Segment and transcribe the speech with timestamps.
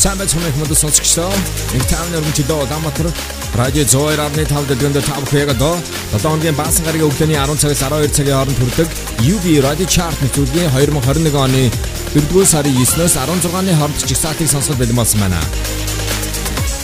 [0.00, 1.28] Самбат хүмүүс мод сонсогчдоо
[1.74, 3.08] нэг таамны өргөмжлөө Улаанбаатар
[3.52, 5.76] радио 102.5 дэлгэнд тав хэрэг доо
[6.16, 8.88] 7 хоногийн баасан гарагийн өглөөний 10 цагаас 12 цагийн хооронд хүрдэг
[9.28, 11.68] UB Radio Chart нэвтрүүлгийн 2021 оны
[12.16, 15.40] 4-р сарын 9-өөс 16-ны хооронд чигсаатыг сонсоход бэлэн болсон байна.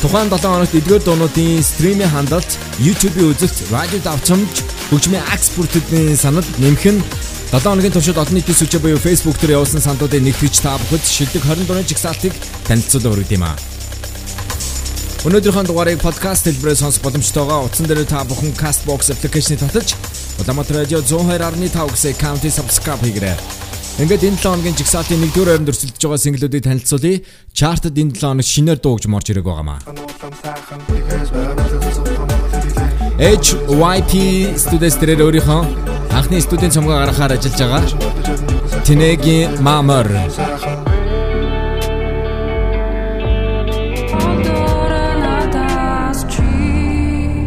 [0.02, 4.60] Тухайн 7 хоногт эдгээр дуунуудын стримийн хандлт YouTube-ийн үзэлт, радио давчамж,
[4.92, 7.00] хөгжмийн акс бүртгэлийн санал нэмэх нь
[7.56, 11.40] 7 хоногийн туршид олон нийтийн сүлжээ буюу Facebook дээр явуулсан сандуудыг нэгтгэж та бүхэд шилдэг
[11.40, 12.36] 20 дууны жигсаалтыг
[12.68, 13.56] танилцуулан өргөд юм а.
[15.24, 19.96] Өнөөдрийнхөө дугаарыг подкаст хэлбэрээр сонсох боломжтойгоо утсан дээр та бүхэн Castbox application-ыг татаж
[20.36, 23.40] Улаанбаатар радио 102.5 гэсэн county subscribe хийгээрэй.
[24.04, 27.24] Ингээд энэ 7 хоногийн жигсаалтын 1-р байранд өрсөлдөж байгаа single-үүдийг танилцуулъя.
[27.56, 29.80] Чартад энэ 7 хоног шинээр дуугж морж ирэх байгаамаа.
[33.16, 34.12] HYP
[34.60, 35.95] Studios дээр өөрийнхөө
[36.26, 38.82] анхны студийн цомгоо гаргахаар ажиллаж байгаа.
[38.84, 40.06] Тинегийн Мамор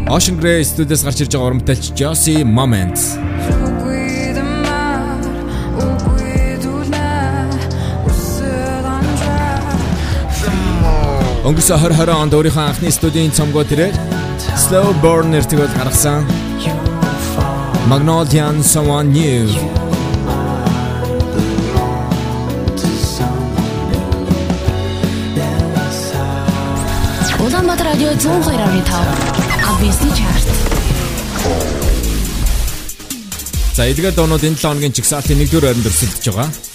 [0.08, 3.20] Ocean Grey студиэс гарч ирж байгаа урамталч Josie Moments
[11.44, 13.92] Өнгөрсөн 2020 онд өөрийнхөө анхны студийн цомгоо тэрээр
[14.56, 16.39] Slow Burn нэртэйгээр гаргасан
[17.88, 19.48] Magnolian Someone New
[27.40, 28.60] Улаанбаатар радио 102.5
[29.70, 30.46] Авьяасны чарт.
[33.74, 36.69] За эдгээр доонууд энэ 7 хоногийн чигсалтын 1-р байранд өрсөлдөж байгаа.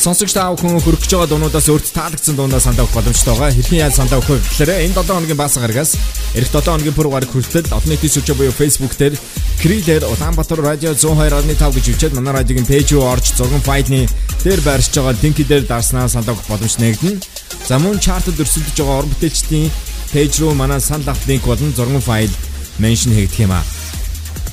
[0.00, 3.52] Сонсогч та бүхэн хөрөх гэж байгаа дуунуудаас өөрт таалагдсан дуунаа сандаа өгөх боломжтой байгаа.
[3.52, 5.92] Хэрхэн яаж сандаа өгөх вэ гэхээр энэ 7 хоногийн баасан гарагаас
[6.40, 9.20] эх 7 хоногийн пүр гараг хүртэл олон нийтийн сүлжээ буюу Facebook дээр
[9.60, 14.08] Крилэр Улаанбаатар радио 102.5 гэж үчээд манай радиогийн пэйж руу орж зурган файлны
[14.40, 17.20] дээр байршиж байгаа линки дээр дарснаа сандаа өгөх боломж нэгдэнэ.
[17.68, 19.68] За мөн чартад өрсөлдөж байгаа уран бүтээлчдийн
[20.16, 22.32] пэйж руу манай санал авах линк болон зурган файл
[22.80, 23.79] меншн хийгдэх юм аа.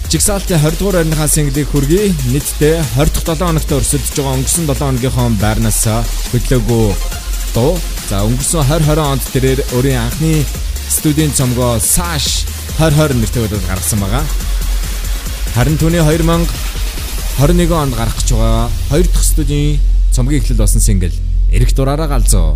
[0.07, 2.16] Жигсаалтын 20 дугаар байрныхаа single-ийг хүргэе.
[2.31, 5.84] Нийтдээ 20 дахь 7 хоногт өрсөлдөж байгаа өнгөрсөн 7 хоногийнхоо байрнаас
[6.31, 6.95] хөдлөөгүй
[7.51, 7.75] дуу.
[8.07, 10.47] За өнгөрсөн 2020 онд тэрээр өөрийн анхны
[10.88, 12.47] студийн цомгоо Sash
[12.79, 14.23] 2020 нэртэйгээр гаргасан байгаа.
[15.59, 19.84] Харин түүний 2021 онд гарах гэж байгаа 2 дахь студийн
[20.16, 21.12] цомгийн эхлэл болсон single
[21.51, 22.56] Эрэх дураараа галзуу.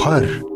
[0.00, 0.47] 20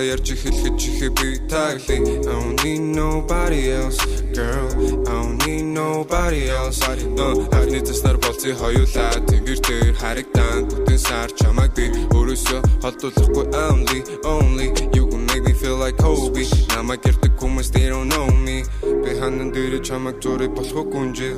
[0.00, 4.00] ярьж эхлэхэд чихээ би тагли I don't need nobody else
[4.32, 4.68] girl.
[5.04, 6.80] I don't need nobody else.
[6.82, 14.68] Ахны заснаар болцсон хоёулаа тэнгэр дээр харагдан бүтэн сар чамайг би өөрөөсөө холдуулахгүй only only
[14.96, 16.44] you can make me feel like Kobe.
[16.72, 18.64] Намайг гэрдэг хүмүүс they don't know me.
[19.04, 21.34] Би ханан дээр чамайг зураг болох гүнжээ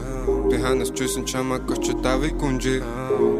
[0.54, 2.78] би ханаас чүйсэн чамайг очиж давыг гүнжээ.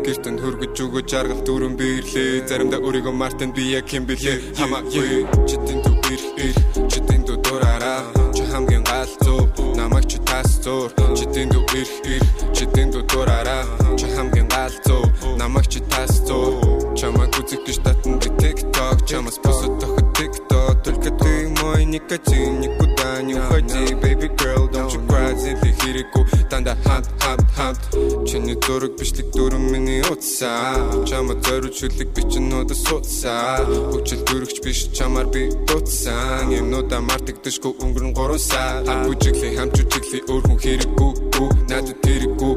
[0.05, 2.47] Гэртэн хөргөж өгөө жаргал дүрэн бирлээ.
[2.51, 6.59] Заримдаа өөрийгөө мартан би яг юм бэлээ хамаагүй читэн дүү ирэх ирэх
[6.91, 8.03] читэн дүү дураараа
[8.35, 9.47] чи хамгийн галзуу
[9.79, 10.91] намайг чи тас зур.
[11.15, 13.63] Читэн дүү ирэх ирэх читэн дүү дураараа
[13.95, 15.05] чи хамгийн галзуу
[15.39, 16.59] намайг чи тас зур.
[16.99, 19.07] Чамайг үзэх гэж татан би TikTok.
[19.07, 20.83] Чамаас босод тохот TikTok.
[20.83, 25.35] Только ты мой никотин никуда не уходи baby girl don't you cry.
[25.35, 27.83] Зэли хэрэггүй дандаа хамт хамт хамт
[28.29, 30.79] чиний дураг бичлэг дүрэн миний утсаа.
[31.09, 38.39] Чамаа зориуд шүлэг бичнүүдэ суудсаа хөгжил дөрөгч биш чамаар би дутсан юмнуудаа мартагдашгүй өнгөрн 3
[38.39, 42.55] сар бүжиглээ хамт жүжиглээ өөр хүн хэрэггүй надад тэрэггүй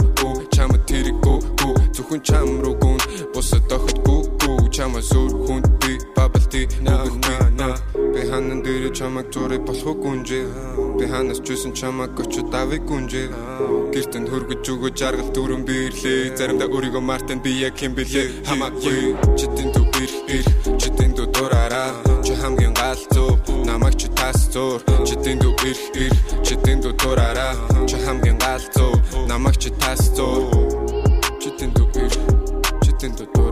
[0.53, 1.37] чамаа тэрэггүй
[1.95, 3.01] зөвхөн чам руу гүн.
[3.33, 7.01] Бусад дохотгүй чамаа сүр хүн би бабалти наа
[8.17, 10.45] би ханан дээр чамаг зураг болох гүнжээ.
[10.97, 13.27] Би ханаас чүйсэн чамаг очиж давыг гүнжээ.
[13.93, 16.33] Гэртэн хөргөж өгөө жаргал дүрэн бирлээ.
[16.37, 19.13] Заримдаа өөрийгөө мартан би яг юм бэлээ хамаагүй.
[19.37, 19.85] Читэн дүү
[20.33, 20.45] ир
[20.81, 21.93] читэн дүү дураараа.
[22.25, 23.37] Чи хамгийн галзуу
[23.69, 24.81] намайг чи тас зур.
[25.05, 27.53] Читэн дүү ир читэн дүү дураараа.
[27.89, 28.93] Чи хамгийн галзуу
[29.29, 30.49] намайг чи тас зур.
[31.41, 32.13] Читэн дүү ир
[32.81, 33.46] читэн дүү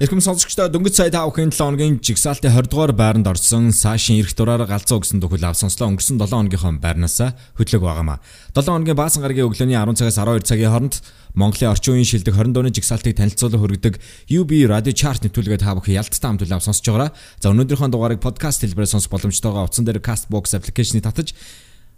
[0.00, 4.32] Эрхэм сонсогчдоо дөнгөж сая 5 өдрийн 7 хоногийн жигсаалтын 20 дугаар байранд орсон Сашин ирэх
[4.32, 7.20] дураараа галзуу гэсэн төгөл ав сонслоо өнгөрсөн 7 хоногийнхоо байрнаас
[7.60, 8.24] хөдлөг байгаамаа.
[8.56, 11.04] 7 хоногийн баасан гарагийн өглөөний 10 цагаас 12 цагийн хооронд
[11.36, 13.94] Монголын орчин үеийн шилдэг 20 дууны жигсаалтыг танилцуулан хүргэдэг
[14.40, 17.12] UB Radio Chart нэвтрүүлгээ та бүхэн ялцтай хамт үлэв сонсож байгаараа.
[17.36, 21.36] За өнөөдрийнхөө дугаарыг подкаст хэлбэрээр сонсох боломжтойгоо утсан дээр Castbox аппликейшнийг татаж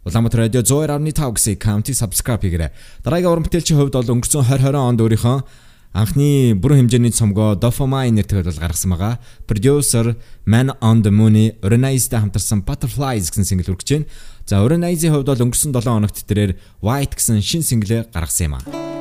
[0.02, 2.74] Улаанбаатар радио 102.5 гэсэн county subscribe хийгээрэй.
[3.06, 8.48] Дараагийн уран бүтээлчийн хувьд бол өнгөрсөн 2020 онд өөрийнхөө анхны бүрэн хэмжээний цомгоо Dopamine нэртэйгээр
[8.48, 9.20] бол гаргасан байгаа.
[9.44, 10.16] Producer
[10.48, 14.08] Man on the Moon Organize-тэй хамтарсан Butterflies гэсэн single үргэж байна.
[14.48, 18.91] За Organize-ийн хувьд бол өнгөрсөн 7 хоногт тэрээр White гэсэн шин single гаргасан юм аа.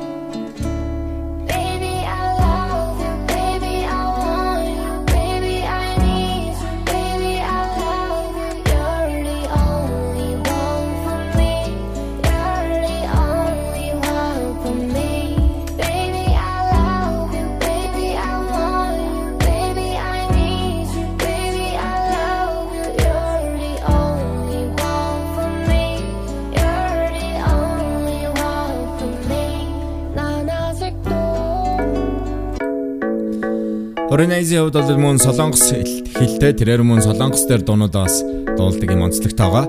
[34.12, 38.20] Organize хувьд бол мөн солонгос хэлтэй тэрээр мөн солонгос дээр дуунуудаас
[38.60, 39.66] дуулдаг юм онцлогтой байгаа.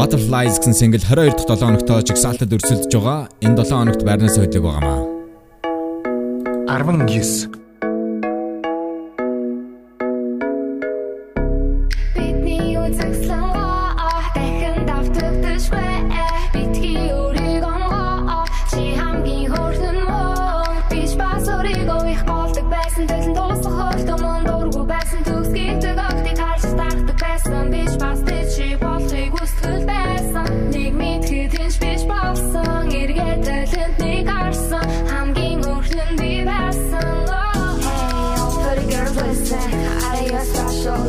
[0.00, 3.28] Butterflies гэсэн single 22 дахь 7 хоногтоо жигсаалтад өрсөлдөж байгаа.
[3.44, 5.04] Энэ 7 хоногт байрнаас хөдлөг байгаамаа.
[6.72, 7.61] 19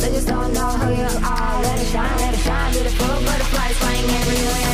[0.03, 1.61] They just don't know who you are.
[1.63, 2.73] Let it shine, let it shine.
[2.73, 4.72] Beautiful butterflies flying everywhere.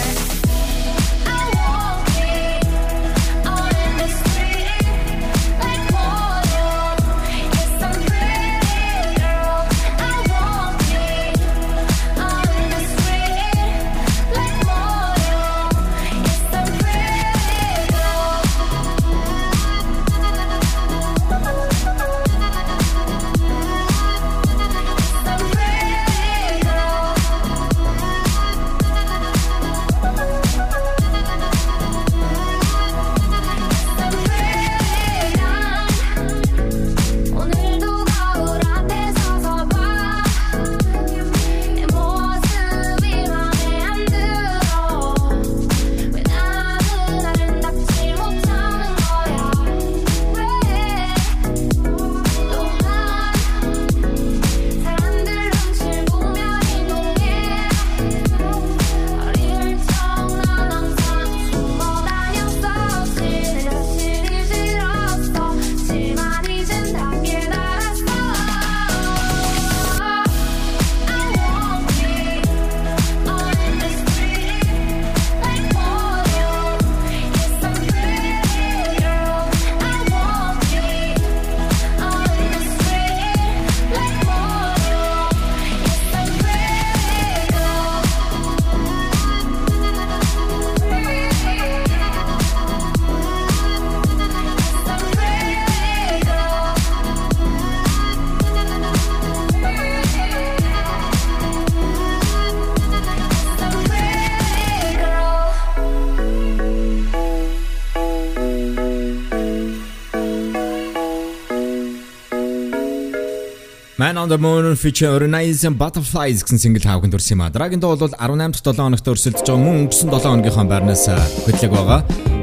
[114.10, 117.50] Man on the Moon feature Organize Butterflies гэсэн single хавханд төрсөн юм а.
[117.54, 121.06] Дараагийн дуу бол 18 дахь 7 хоногт өрсөлдөж байгаа мөн өнгөрсөн 7 хоногийнхоо байрнаас
[121.46, 122.00] хөтлөг байгаа.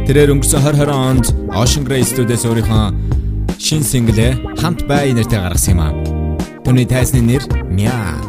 [0.07, 1.27] Тэрээр өнгөрсөн 2020 онд
[1.59, 4.29] Ocean Grey Studios өөрийнхөө шин single
[4.63, 5.91] хамт бай нэртэй гаргасан юм а.
[6.63, 8.26] Түүний тайсны нэр Mia.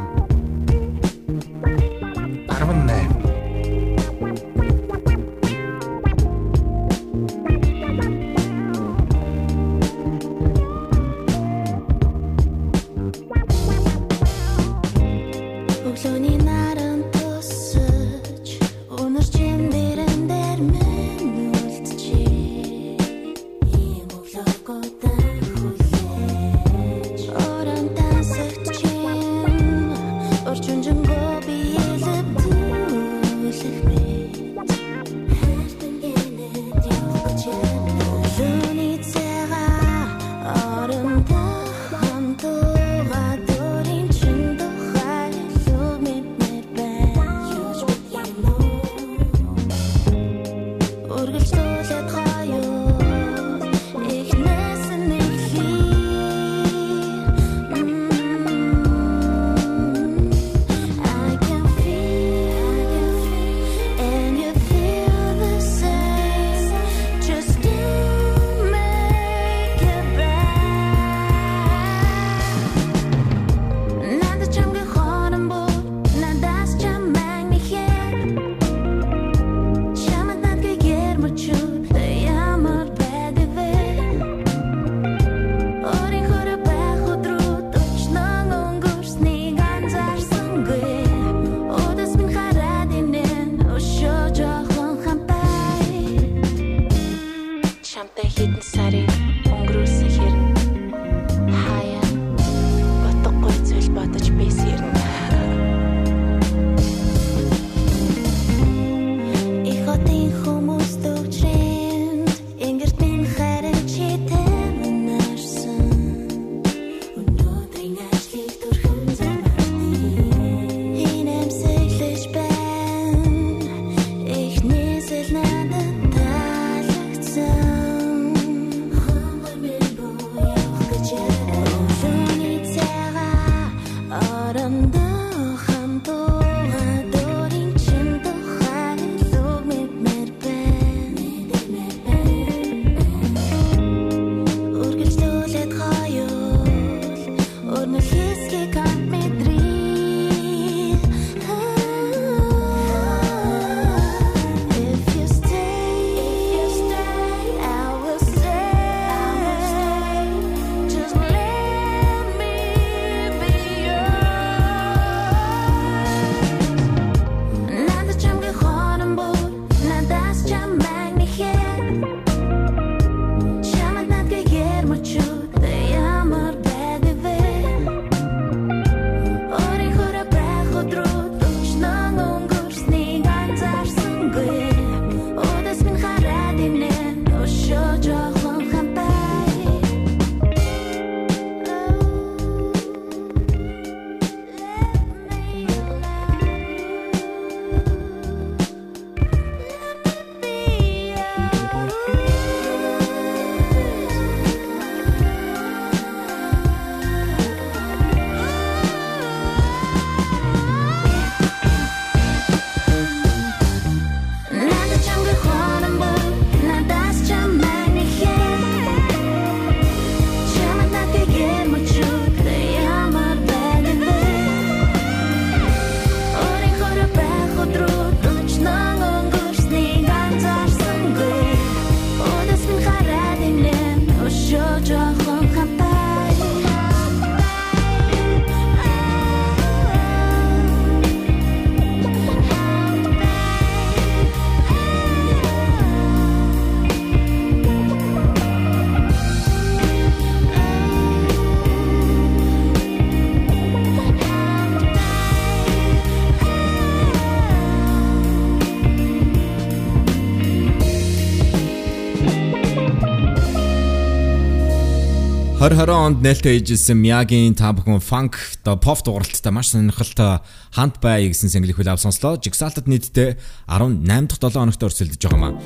[265.68, 270.40] 2020 онд нээлттэй ээжсэн Миягийн та бүхэн funk the pop дууралттай маш сонирхолтой
[270.72, 272.40] хамт бай гэсэн single хөл ав сонслоо.
[272.40, 273.36] Jigsaw-д нийтдээ
[273.68, 275.60] 18 дахь 7 хоногт өрсөлдөж байгаа маа.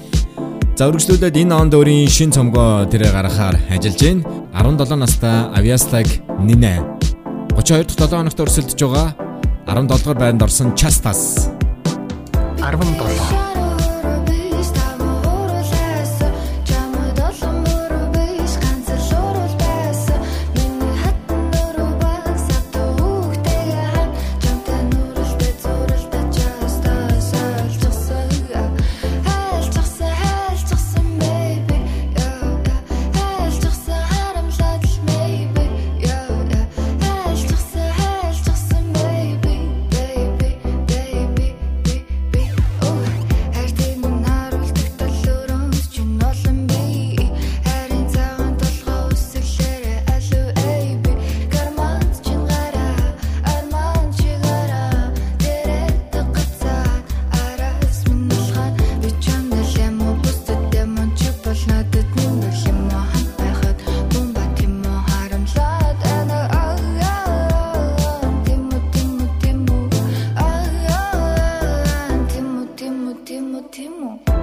[0.73, 4.25] За үргэлжлүүлээд энэ онд өөрийн шин цомгоо тэрэ гаргахаар ажиллаж байна.
[4.57, 6.09] 17 настай Aviastag
[6.41, 6.81] Nine
[7.53, 9.13] 32 дахь 7 хоногт өрсөлдөж байгаа.
[9.69, 11.53] 17 дугаар байранд орсон Chastas
[12.57, 13.40] 17
[73.81, 74.40] 节目。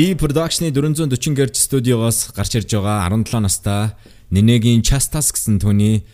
[0.00, 3.92] B Production-ы 440 Hz студиогоос гарч ирж байгаа 17 настай
[4.32, 6.08] Нинегийн Chastas гэсэн түүний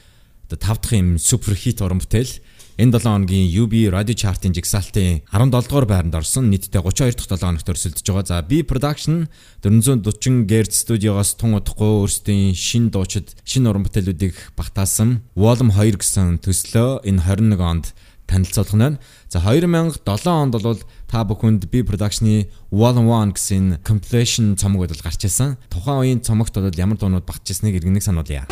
[0.50, 2.42] 5 дахь юм супер хит уран бүтээл
[2.82, 7.46] энэ 7 хоногийн UB Radio Chart-ын жигсаалтын 17 дугаар байранд орсон нийтдээ 32 дахь 7
[7.46, 8.26] хоногт өрсөлдөж байгаа.
[8.26, 9.30] За B Production
[9.62, 16.42] 440 Hz студиогоос тун удахгүй өөрсдийн шин дуучид шин уран бүтээлүүдийг багтаасан Volume 2 гэсэн
[16.42, 17.94] төслөө энэ 21 онд
[18.26, 18.98] танилцуулах нь.
[19.30, 25.24] За 2007 онд бол та бүхэнд би production-ы Wall One гэсэн compilation цомог бодол гарч
[25.24, 25.56] ирсэн.
[25.70, 28.46] Тухайн үеийн цомогт бол ямар дуунууд багтж ирснийг иргэнэг сануулъя.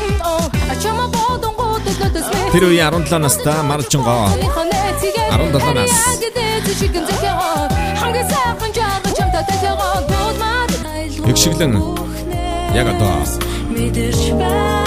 [2.54, 5.94] Тэр үеийн 17 настай Маржингоо 17 нас.
[11.26, 11.74] Игшиглэн
[12.74, 13.24] яг одоо.
[13.74, 14.83] Мэдэрч байна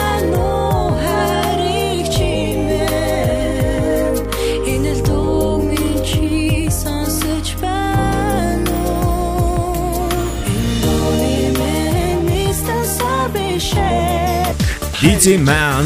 [14.99, 15.85] Easy Man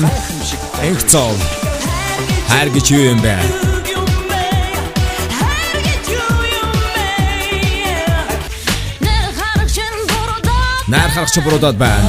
[0.81, 1.35] Энхцол
[2.47, 3.35] хайр гэж юу юм бэ?
[10.87, 12.07] Нар харагч буруудаад байна.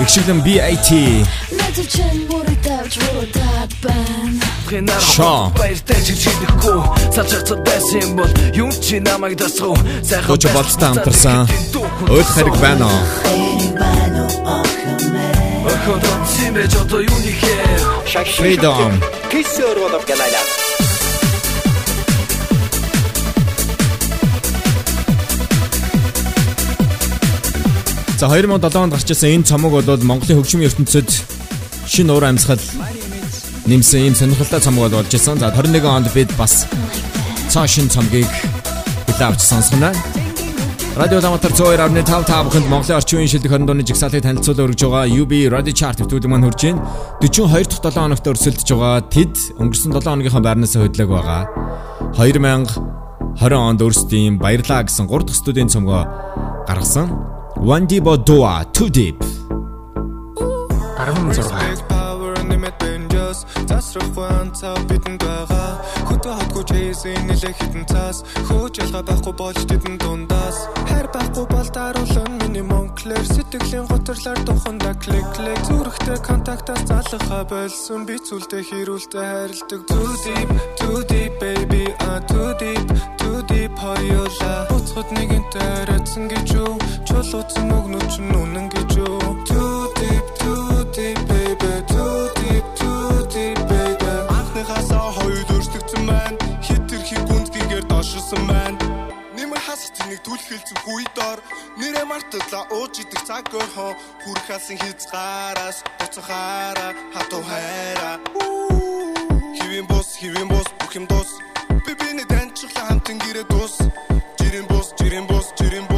[0.00, 1.26] Их шиглэн BAT.
[5.02, 5.52] Шоо
[6.06, 6.54] чи
[10.06, 11.48] сайхан болцтой хамтарсан
[12.06, 14.77] өөл хэрэг байна уу
[15.88, 17.80] Охотсон байж одоо юуны хэр
[18.36, 18.92] Freedom
[19.32, 20.42] Кисөр болов гэлайла
[28.20, 31.08] За 2007 онд гарч ирсэн энэ цомог бол Монголын хөгжмийн ертөнцид
[31.88, 32.60] шинэ уур амьсгал
[33.64, 35.38] нэмсэн юм сонирхолтой цомог болж ирсэн.
[35.40, 36.66] За 21 онд бид бас
[37.48, 38.28] цаа шинэ цомгийг
[39.06, 39.94] хүлээн авч сонсгоно.
[40.96, 45.06] Радио Ламатар 102.5 та бүхэнд Монголын орчин үеийн шилдэг 20 дууны жигсаалтыг танилцуулж өргөж байгаа
[45.10, 46.82] UB Radio Chart нэвтрүүлэг маань хурж байна.
[47.20, 51.42] 42 дахь 7 хоногт өрсөлдөж байгаа тэд өнгөрсөн 7 хоногийнхаа байрнаас хөдлөг байгаа.
[52.18, 56.06] 2020 онд өөрсдийн баярлаа гэсэн 3 дахь студийн цомгоо
[56.66, 57.12] гаргасан.
[57.58, 59.18] One Deep Dua Too Deep
[60.98, 61.97] 16
[63.68, 65.70] Засрахгүй анцаа бидэнд байгаа.
[66.08, 70.58] Хөтө хатгүй чейсэн нэлээ хитэн цаас Хөөж ялгаа байхгүй болж тэдэн дундаас.
[70.88, 75.60] Хайр байхгүй бол даруулан миний монклэр Сэтгэлийн готрлаар туханда клик клик.
[75.68, 78.06] Зүрхтэй контактаас залхаа болсон.
[78.08, 79.80] Би зүйлдэ хэрүүлдэ хайрладаг.
[79.88, 80.48] Too deep,
[80.78, 81.84] too deep baby.
[82.00, 82.86] Ah too deep,
[83.18, 84.66] too deep хоёулаа.
[84.70, 86.74] Буцхад нэгэнтэй арайцсан гэж юу?
[87.06, 88.87] Чулууцсан өгнөч нь үнэн гэж
[98.28, 98.78] дошилсон байна.
[99.36, 101.38] Нэмэр хас тэнийг түлхэлцэн хүйдор
[101.78, 103.92] Нэрэ марталаа ууж идэх цаг өрхөө
[104.24, 108.16] Хүрх алсын хязгаараас Буцахаараа хатуу хайраа
[109.56, 111.38] Хивэн бус, хивэн бус, бүх юм дус
[111.86, 113.78] Би биний таньчлаа хамтан гэрээ дус
[114.38, 115.97] Жирийн бус, жирийн бус, жирийн бус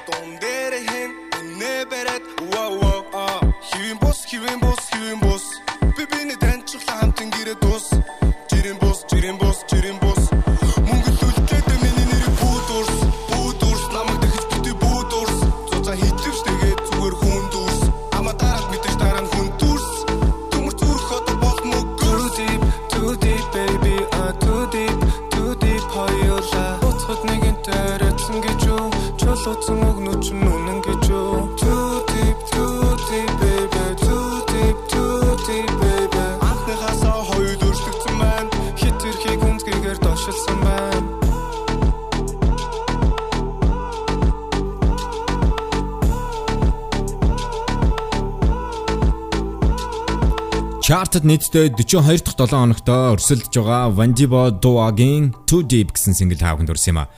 [51.11, 56.71] Chart-д нийтдээ 42 дахь 7 хоногт өрсөлдөж байгаа Vandibo Duaгийн Too Deep гэсэн single таавханд
[56.71, 57.11] өрсөн юм а.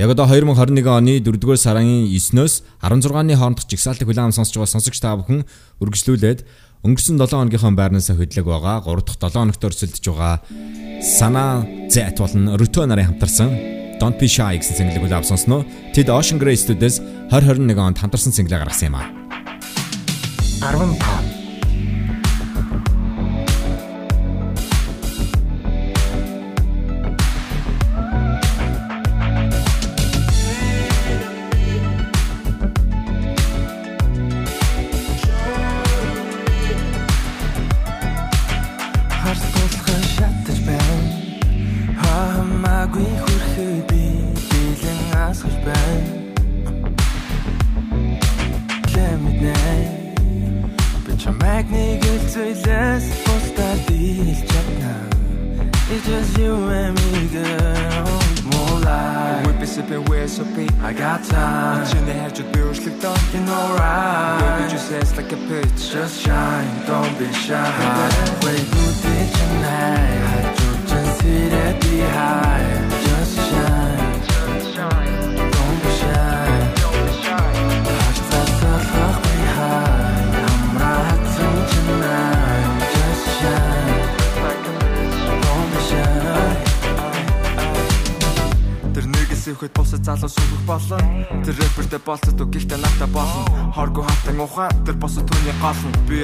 [0.00, 5.12] Яг одоо 2021 оны 4-р сарын 9-ноос 16-ны хоорондох жигсаалтыг хүлээн сонсож байгаа сонсогч та
[5.20, 5.44] бүхэн
[5.76, 6.40] үргэлжлүүлээд
[6.88, 10.40] өнгөрсөн 7 хоногийнхоо байрнаас хөдлөг байгаа 3 дахь 7 хоногт өрсөлдөж байгаа
[11.04, 13.52] Sana Z болон Ruto нарын хамтарсан
[14.00, 15.68] Don't Be Shy гэсэн single-ийг хүлээн сонсноо.
[15.92, 16.96] Тэд Ocean Studios
[17.28, 19.04] 2021 онд хамтарсан single гаргасан юм а.
[20.64, 21.33] 15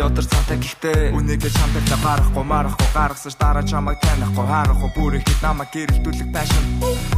[0.06, 5.42] өдөр цантай гэхдээ Үнийгээ чамдаг та гарахгүй марахгүй гаргасаж дараа чамайг танихгүй харахгүй бүр их
[5.42, 6.64] намайг гэрэлтүүлэх passion.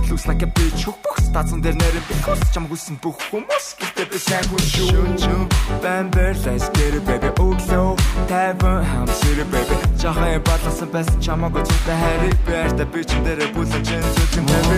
[0.09, 0.91] Looks like a bitch
[1.33, 4.65] хөх стацсан дээр нэрэн би хос чам хүссэн бүх хүмүүс гэхдээ би сайн хүн
[5.17, 5.49] шүү.
[5.83, 7.97] Bamber let's get it baby өглөө
[8.29, 9.77] тайван хамсэр baby.
[9.97, 14.77] Жахан баласан байсан чамаг үзэлтэй хайрыг би арта би ч дээр бүлэн чин зүгэн baby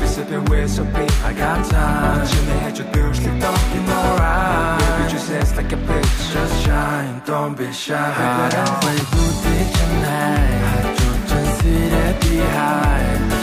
[0.00, 2.24] би сэпэн way so big I got time.
[2.24, 6.16] Чиний хажуу дөршлөг talking alright Baby just act like a bitch.
[6.32, 8.00] Just shine don't be shy.
[8.84, 9.36] Way good
[9.76, 12.96] tonight Хажуу чин сэрэ би high
[13.28, 13.35] Just shine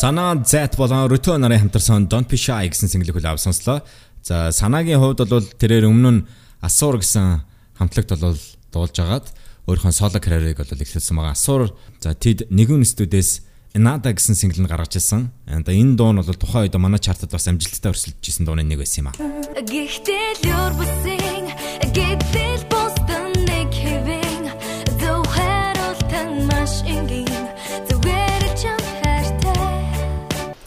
[0.00, 3.84] Санаа Зэт болон Рото нарын хамтарсан Don't Be Shy гэсэн single хөл авсан сонслоо.
[4.24, 6.24] За санаагийн хувьд бол тэрээр өмнө нь
[6.64, 7.44] Асуур гэсэн
[7.76, 8.40] хамтлагт бол
[8.72, 9.28] дуулж агаад
[9.68, 11.36] өөрийнхөө соло карьерийг бол эхлүүлсэн байгаа.
[11.36, 13.44] Асуур за тэд нэгэн студиэс
[13.76, 15.28] Enada гэсэн single нь гаргаж ирсэн.
[15.44, 18.80] За энэ дуу нь бол тухайн үед манай чартад бас амжилттай өрсөлдөж исэн дууны нэг
[18.80, 19.20] байсан юм а.
[19.60, 21.44] Гэхдээ л юр бүсийн
[21.92, 22.49] гэтэл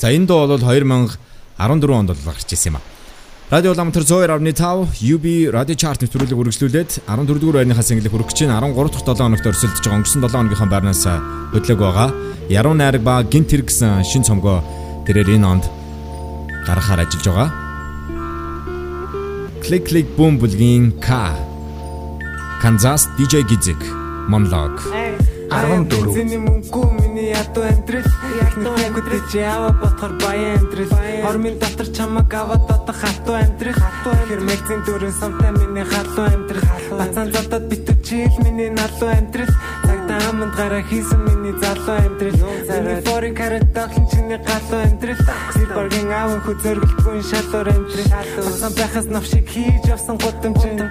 [0.04, 1.16] За энэ дуу бол 2014
[1.96, 2.82] онд бол гарч ирсэн юм а.
[3.50, 8.76] Радио Ламтар 102.5 UB радио чарт нэвтрүүлэг үргэлжлүүлээд 14 дугаар байрныхаа single хүрэх чинь 13
[8.76, 11.04] дахь 7 хоногт өрсөлдөж байгаа өнгөрсөн 7 хоногийнхаа байрнаас
[11.56, 12.10] хөдлөг байгаа.
[12.52, 14.60] Яруу найраг ба гинт хэрэг гэсэн шин цомгоо
[15.08, 15.72] тэрээр энэ онд
[16.68, 17.50] гаргахаар ажиллаж байгаа.
[19.64, 21.32] Click click boom бүлгийн K
[22.60, 23.80] Kansas DJ Gizig
[24.28, 24.84] Monlog
[25.54, 28.10] 14 Зэний мөнгөө миний ядуу амьдрал.
[28.42, 30.90] Яг нэг хүүхэд чи яава ботхор баян амьдрал.
[31.22, 33.78] Хормын дотор чамаг аваад дотох хатуу амьдрал.
[34.02, 36.66] Хэр мэгзийн дөрөв самтай миний халуу амьдрал.
[36.98, 39.54] Бацаан задад битүү чийл миний налуу амьдрал.
[39.86, 42.38] Цагтаа аманд гараа хийсэн миний залуу амьдрал.
[42.74, 45.22] Миний форин карат таглан чиний галуу амьдрал.
[45.54, 48.10] Силбаргийн аав хөө зөргөлгүй шалуур амьдрал.
[48.42, 50.82] Бацаан байхаас навшиг хийж явсан гудамжин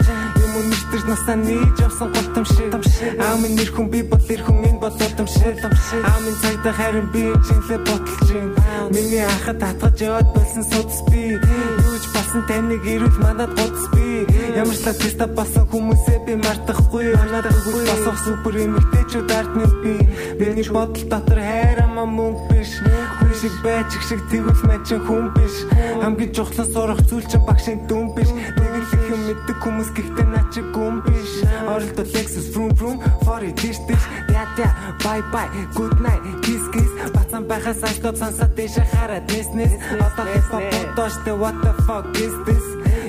[0.53, 2.77] Юм өнөртөж насаа нээж явсан гутам шиг
[3.17, 7.33] Аамын нэр хүн би бол эр хүн энэ бол удам шиг Аамын цагдаа харин би
[7.41, 8.53] чинлээ ботолж юм
[8.93, 11.41] Миний анхад татгаж яваад болсон судас би.
[11.89, 14.29] Юуж басан таныг ирүүл манад гудас би.
[14.53, 19.95] Ямар ч теста басан хүмүүсээ би мартахгүй Манад хөл босох супер эмэгтэйчүүд ардны би.
[20.37, 22.77] Миний бодол дотор хайрамаа мөнгө биш.
[22.85, 25.65] Хүн шиг байж их шиг тэгвэл мачин хүн биш.
[26.05, 28.29] Хамгийн чухлан сурах зүйл чинь багшийн дүн биш.
[28.29, 31.33] Нэг л их юм мэддэг хүмүүс гэхдээ наа чи гүн биш.
[31.65, 36.65] Оролдол Lexus vroom vroom for it this this yeah yeah bye bye good night kiss
[36.71, 36.93] kiss.
[37.17, 42.37] Бацан байхаас айстоп сансаад дэше хараад нэс одоо хип хоп бодооштэй what the fuck is
[42.45, 42.67] this?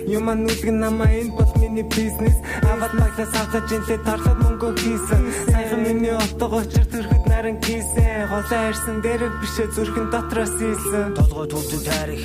[0.08, 5.22] Юман нүлгэн намаа энэ бол миний бизнес Аваад маглаас авчаж инлээ торлоод мөнгө хийсэн.
[5.52, 8.28] Саяхан миний отого очир төрөхөд наран хийсэн.
[8.32, 12.24] Голоо ирсэн дээр бишээ зүрхэн дотроос ийсэн толгой төвдөн тарих.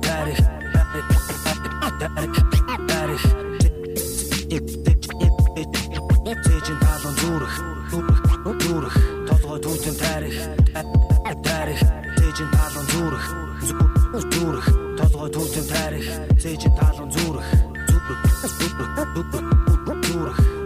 [0.00, 0.61] Тарих
[2.02, 3.22] тарих
[6.44, 7.54] Зэжин талон зүрх
[8.62, 8.94] зүрх
[9.28, 10.36] толгой төвдөн тарих
[11.44, 11.80] тарих
[12.18, 13.24] Зэжин талон зүрх
[14.32, 14.66] зүрх
[14.98, 16.06] толгой төвдөн тарих
[16.42, 17.46] Зэжин талон зүрх
[17.88, 19.61] зүрх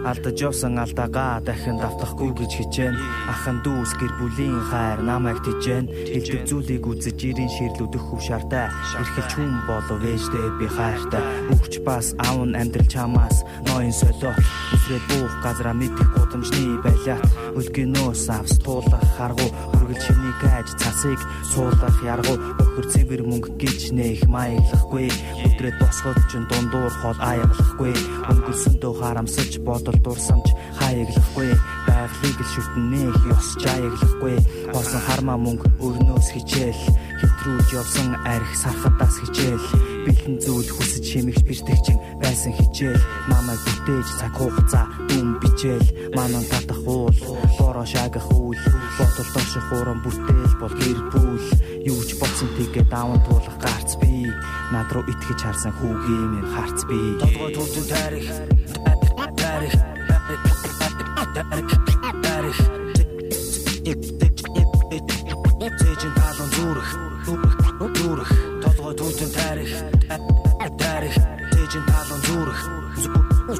[0.07, 2.95] алдаж явсан алдаагаа дахин давтахгүй гэж хичээн
[3.33, 9.31] ахын дүүс гэр бүлийн хайр намайг тижэн хэлдэг зүйлийг үзэж ирийн ширлүүдэх хөв шартай эрхэлж
[9.35, 11.23] хүн болов ээжтэй би хайртай.
[11.53, 14.31] Өгч бас аав нь амьдрал чамаас ноён солио.
[14.73, 17.19] Үсрээд буух газара мэдих гудамжны байлаа.
[17.59, 22.35] Өлгөнөөс авс туулах харгу хүргэл чиний гаж цасыг суулгах яргу.
[22.59, 25.07] Өхөр цэвэр мөнгө гэж нэх маяглахгүй
[25.47, 27.95] өдрөд босгоод ч дундуур хол аяглахгүй
[28.27, 30.51] өнгөрсөндөө харамсаж бодол дурсамж
[30.83, 31.55] хаяглахгүй
[31.87, 34.35] байгалыг л шүтнэ ёс жаяглахгүй
[34.75, 36.83] хоосон хармаа мөнгө өрнөөс хичээл.
[37.21, 39.65] Хэтрүүлж явсан арх сархадаас хичээл.
[40.05, 43.03] Бэлэн зүйл хүсэж хэмэгч бэртэгчин байсан хичээл.
[43.31, 45.87] Намайг бүтээж цаг хугацаа дүн бичээл.
[46.13, 47.15] Манан татах уул
[47.57, 48.61] бороо шагах үйл.
[48.99, 51.47] Бодол доших уран бүтээл бол гэр бүл.
[51.87, 54.27] Юу ч болсон тэгээ даван туулах гарц би.
[54.75, 56.99] Над руу итгэж харсан хүүгийн минь харц би.
[57.23, 58.27] Толгой төвтөн тарих
[59.37, 59.96] тарих тарих
[65.77, 66.89] Тэжин талон зүрх
[67.93, 68.29] зүрх
[68.63, 69.71] толгой төвтөн тарих
[70.81, 71.15] тарих
[71.51, 72.59] Тэжин талон зүрх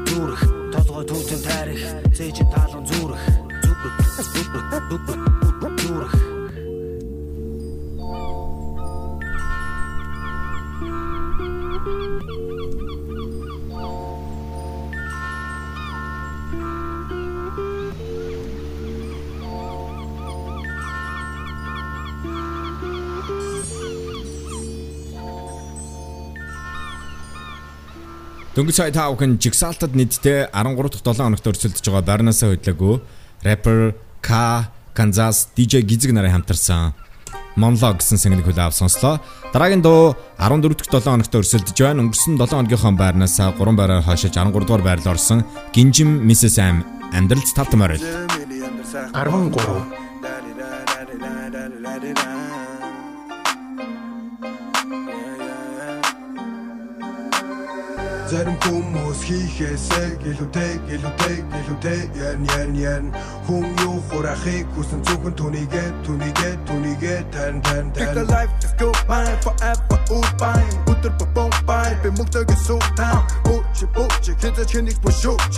[0.07, 0.41] зүрх
[0.73, 1.81] толгой төвтөн тарих
[2.17, 3.21] Тэжин талон зүрх
[3.61, 3.83] зүрх
[5.85, 6.13] зүрх
[28.57, 32.97] Дөнгөж сая та бүхэн жигсаалтад нийтдээ 13 дахь 7 хоногт өрсөлдөж байгаа Барнасаа хөдлөөгүй
[33.45, 33.93] rapper
[34.25, 34.65] K
[34.97, 36.97] Kansas DJ Gizig нарын хамтарсан
[37.53, 39.21] Monlog гэсэн single хүлээв сонслоо.
[39.53, 42.01] Дараагийн дуу 14 дахь 7 хоногт өрсөлдөж байна.
[42.01, 46.81] Өнгөрсөн 7 хоногийнхоо байрнасаа 3 байраар хойшиж 13 дугаар байрлал орсон Гинжим Mrs Am
[47.13, 48.01] амьдралд тавтамаар байл.
[49.13, 49.53] 13
[58.27, 63.05] Зарим хүмүүс хийхээсээ гэлүтэй гэлүтэй гэлүтэй ян ян ян.
[63.47, 68.91] Хүн юу хурахыг хүсэн зөвхөн түүнийгээ түүнийгээ түүнийгээ тань тань тань The life just go
[69.07, 70.59] by forever all by
[70.91, 73.23] өдөр бом by би мөгдөг суу та
[73.77, 75.55] бууч бууч хэдэж хэнийг бушууч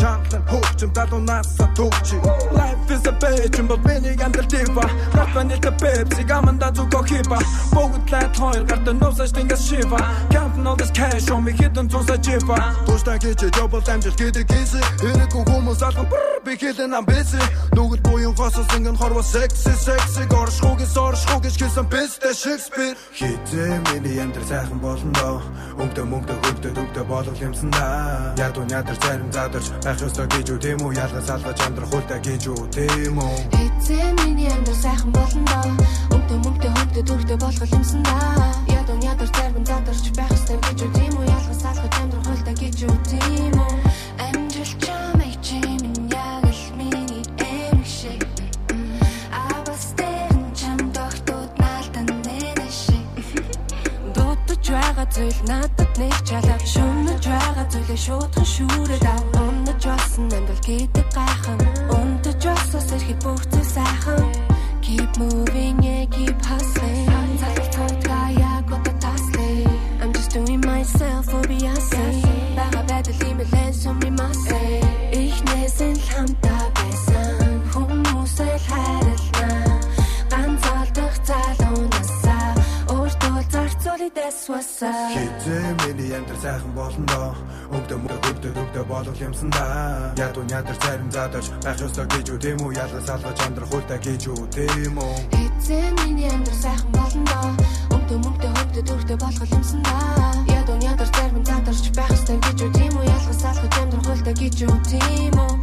[0.00, 2.08] чангалан хууч дадунаас сатууч
[2.52, 4.84] Life is a bitch but many гандал дива.
[5.14, 7.38] Рафаны та пепси гаманда зүгөө хипа
[7.72, 9.98] Богд лайт хоёр гардан нусаж тэнгас шива
[10.30, 14.72] Counting all this cash on me to sa жива Туштай гэж жобол амжилт гэдэг гиз
[15.00, 16.06] Хэрэг хүмүүс алган
[16.44, 17.32] би хэлэн ам бис
[17.72, 24.48] Нүгэл буян госос ингэн хорво секси секси Горшхугийн соршхугиш гэсэн бистэй Шекспир Хизээ миний амьдрал
[24.48, 25.12] сайхан болно.
[25.12, 25.40] Доо
[25.78, 30.46] Өнгдө мөнгдө хөвдө төвдө болох юмсан да Яг уу ядар зарим задарч байх ёстой гэж
[30.50, 30.58] үү?
[30.58, 30.92] Тийм үү?
[30.98, 32.62] Ялгаж салгаж амьдрах үлдэ гэж үү?
[32.74, 33.36] Тийм үү?
[33.54, 35.70] Эцээ миний амьдрал сайхан болно доо?
[36.14, 38.18] Өмдө мөнгдө хөвдө төрдө болох юмсан да
[38.66, 40.90] Ядон ядар зарим задарч байх ёстой гэж үү?
[40.96, 41.24] Тийм үү?
[41.30, 42.96] Ялгаж салгаж амьдрах үлдэ гэж үү?
[43.10, 43.74] Тийм үү?
[44.26, 48.22] Амжилт чамайг чимэн яг л миний эмх шиг
[49.30, 53.06] Авастэрн чам тогтууд наалтан нэнэ шиг
[54.14, 56.58] Дутаж байгаа зүйл надад нэг Шүнэж байгаа
[57.72, 59.24] зүйлээ шуудхан шүүрээд ав.
[59.40, 61.58] Унаж болсон амьдрал гэдэг гайхан.
[61.96, 64.28] Унтаж болсоос ирэхэд бүх зүйл сайхан.
[64.84, 65.81] Keep moving,
[84.22, 87.34] that's what's up Хизээ миний амьдрал сайхан болно доо
[87.74, 92.26] Өнгдө мөнгө хөвдө төвдө болох юмсан да Яг уу ядар зарим задарч байх ёстой гэж
[92.30, 92.72] үү тийм үү?
[92.78, 95.16] Ялгаж салгаж амьдрах үлдэ гэж үү тийм үү?
[95.42, 97.50] Эцээ миний амьдрал сайхан болно доо
[97.98, 99.98] Өмдө мөнгдө хөвдө төрдө болох юмсан да
[100.54, 103.04] Ядон ядар зарим задарч байх ёстой гэж үү тийм үү?
[103.10, 105.61] Ялгаж салгаж амьдрах үлдэ гэж үү тийм үү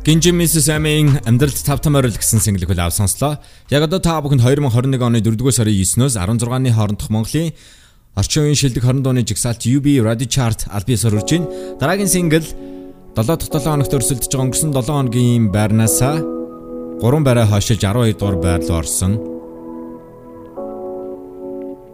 [0.00, 3.36] Гинжим Mrs Aming амьдралд тавтамаар л гэсэн single хүлээв сонслоо.
[3.68, 7.52] Яг одоо та бүхэнд 2021 оны 4-р сарын 9-ноос 16-ны хоорондох Монголын
[8.16, 11.52] орчин үеийн шилдэг 20 дууны жигсаалт UB Radio Chart албаасаар үрж байна.
[11.76, 12.48] Дараагийн single
[13.12, 16.16] 7 дахь 7 хоногт өрсөлдөж байгаа өнгөрсөн 7 хоногийн байрнаасаа
[17.04, 19.20] 3 байраа хойшиж 12 дугаар байрлал орсон.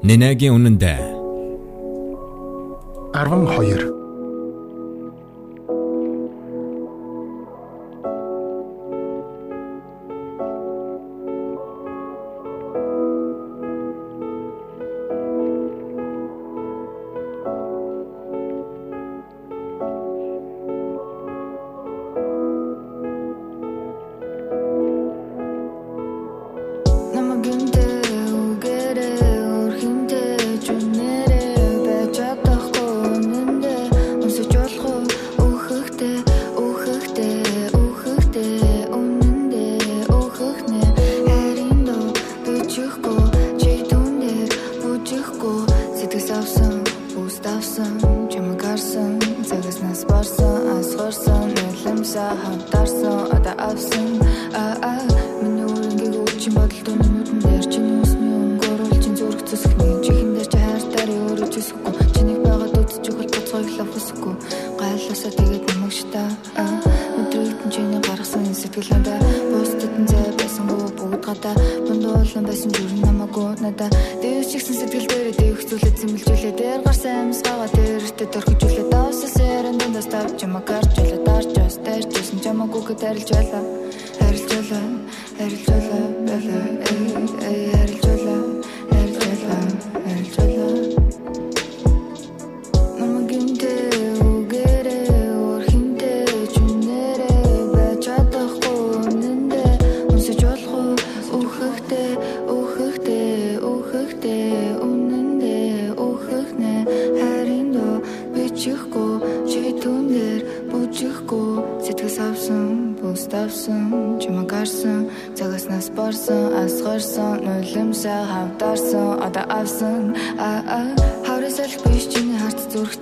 [0.07, 1.03] Нинегийн үнэндээ
[3.19, 4.06] 12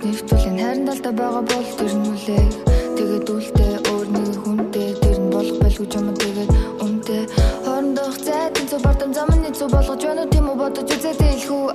[0.05, 5.27] Нэвтүүлэн хайрын талдаа байгаа бол тэр нь үлээх Тэгээд үлдээ өөр нэг хүнтэй тэр нь
[5.27, 7.23] болох байлгүй юм тэгээд үнтэй
[7.67, 10.31] Хоорондох зайд энэ зү бардам замны зү болгож байна уу?
[10.31, 11.74] Тийм үү бодож үзээд хэлэх үү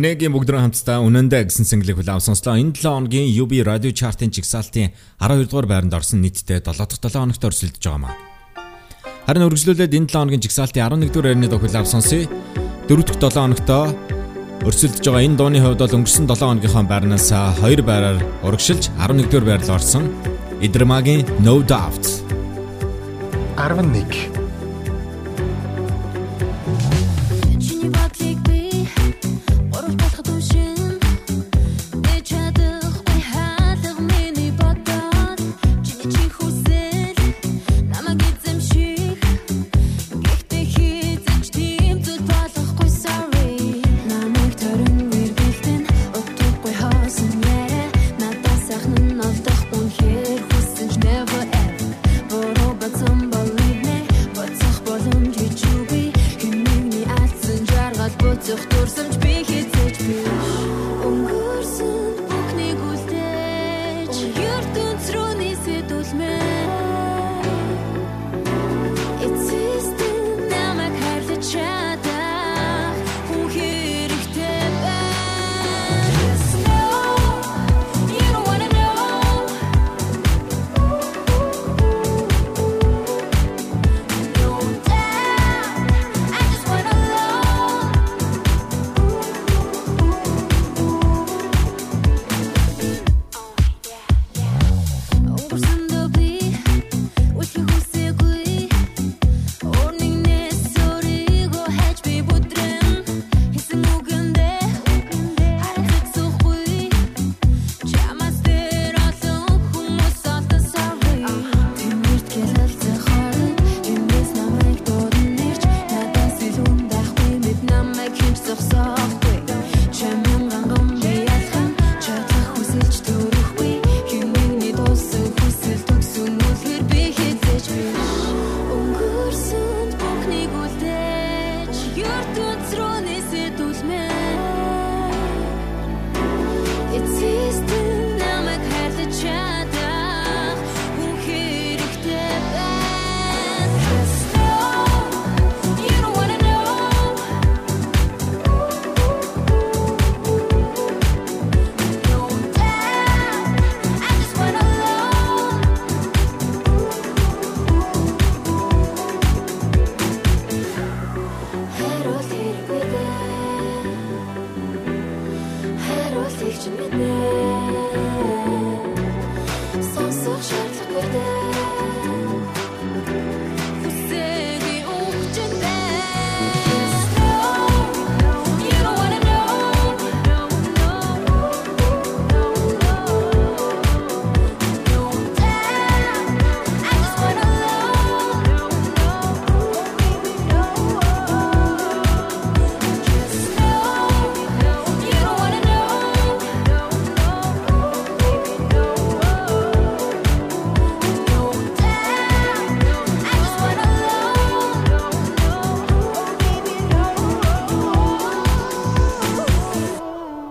[0.00, 2.56] Минегийн бүгдрэн хамтдаа үнэндээ гэсэн single-ийг хүлээм сонслоо.
[2.56, 7.20] Энэ 7 хоногийн UB радио чартын жигсаалтын 12 дугаар байранд орсон нийтдээ 7 дахь 7
[7.20, 8.16] хоногт өрсөлдөж байгаа маа.
[9.28, 12.24] Харин үргэлжлүүлээд энэ 7 хоногийн жигсаалтын 11 дугаар байрны дуу хүлээм сонсъё.
[12.88, 13.84] 4 дахь 7 хоногтоо
[14.64, 17.28] өрсөлдөж байгаа энэ дууны хувьд бол өнгөрсөн 7 хоногийнхоо байрнаас
[17.60, 20.08] 2 байраар урагшилж 11 дугаар байрлал орсон.
[20.64, 22.24] Идрмагийн No Doubt
[23.60, 24.39] 11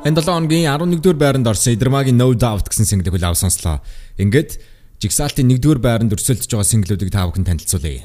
[0.09, 3.77] Энэ 7 хоногийн 11-р байранд орсон Идэрмагийн No Doubt гэсэн single-ийг хүлээв сонслоо.
[4.17, 4.57] Ингээд
[4.97, 8.01] Jigsaw-ийн 1-р байранд өрсөлдөж байгаа single-үүдийг та бүхэн танилцуулъя.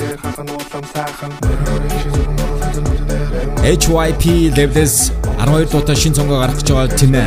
[3.64, 7.24] HYP Levels 12 дуутаа шин цонгоо гаргаж байгаа Тинэ.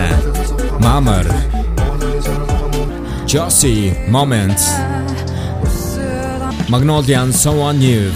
[0.85, 1.25] Mamar.
[3.25, 4.77] Josie Moments.
[6.69, 8.13] Magnolia and Someone New.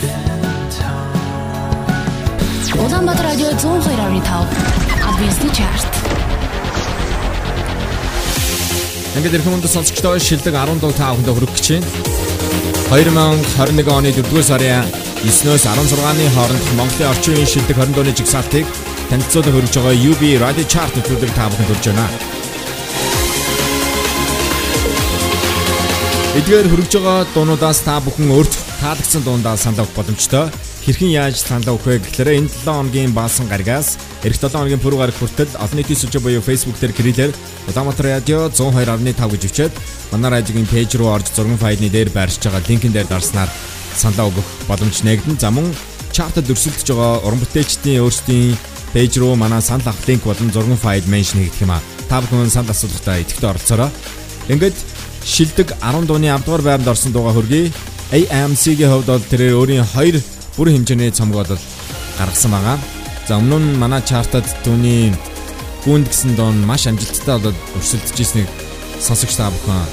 [2.78, 4.46] Улаанбаатар радио 102.5
[5.10, 6.01] Advanced Chart.
[9.12, 11.88] Ингээд эрхэм хүнд сонсогчдоо шилдэг 10 дугаар та бүхэнд хүргэх гэж байна.
[12.96, 14.88] 2021 оны 4-р сарын
[15.28, 18.66] 9-өөс 16-ны хооронд Монголын орчин үеийн шилдэг 20 дууны жигсаалтыг
[19.12, 22.08] танилцуулан хөргөж байгаа UB Radio Chart нэвтрүүлэг та бүхэнд хүрж байна.
[26.40, 30.48] Эдгээр хөргөж байгаа дуунуудаас та бүхэн өөрт таалагдсан дуундаа санал авах боломжтой.
[30.82, 34.98] Хэрхэн яаж санал авах вэ гэхээр энэ 7 хоногийн баасан гарагаас эх 7 хоногийн пүрэв
[34.98, 37.32] гарах хүртэл олон нийтийн сүлжээ буюу Facebook дээр кириллэр
[37.70, 39.74] Улаанбаатар радио 102.5 гэж өвчөөд
[40.10, 43.50] манай радиогийн пэйж руу орж зургийн файлны дээр байршиж байгаа линкэн дээр дарснаар
[43.94, 45.38] саналаа өгөх боломж нэгдэн.
[45.38, 45.70] За мөн
[46.10, 48.58] чартад өрсөлдөж байгаа уран бүтээлчдийн өөрсдийн
[48.90, 51.84] пэйж руу манай санал авах линк болон зургийн файл меншн хийгдэх юм а.
[52.10, 53.94] Та бүхэн санал асуулгатаа идэвхтэй оролцоорой.
[54.50, 54.78] Ингээд
[55.30, 57.70] шилдэг 10 дууны 10 дугаар байранд орсон дууга хөргий.
[58.12, 60.18] AMC-ийн хувьд бол тэрээр өөрийн хоёр
[60.62, 61.58] бүрэн хэмжээний цомгоо бол
[62.22, 62.78] гаргасан байгаа.
[63.26, 65.10] За өмнө нь манай чартад түүний
[65.82, 68.50] гүнд гэсэн дуун маш амжилттай болоод өрсөлдөж ирснийг
[69.02, 69.90] сонсогч та бүхэн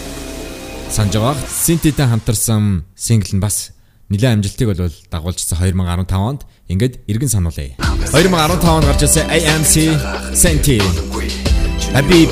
[0.92, 1.40] санаж байгаа.
[1.48, 3.72] Синтитэй хамтарсан сингл нь бас
[4.12, 6.44] нэлээд амжилтыг бол дагуулжсан 2015 онд.
[6.68, 7.72] Ингээд эргэн сануулъя.
[8.12, 9.96] 2015 онд гарч ирсэн AMC
[10.36, 10.84] Senti
[11.96, 12.28] Habib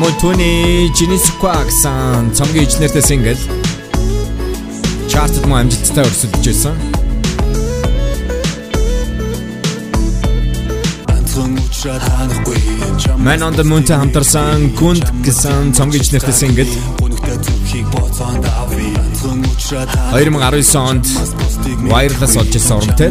[0.00, 3.40] Мөнтөний Genesis гэсэн цомгийн ижнэртэй сингл
[5.12, 6.76] чартад мөн амжилттай өрсөлдөж байсан.
[13.20, 16.72] Man on the Moon-тэй хамтарсан Gund гэсэн цомгийн ижнэртэй сингл
[20.10, 21.06] 2019 онд
[21.86, 23.10] wireless болж ирсэн урамтай.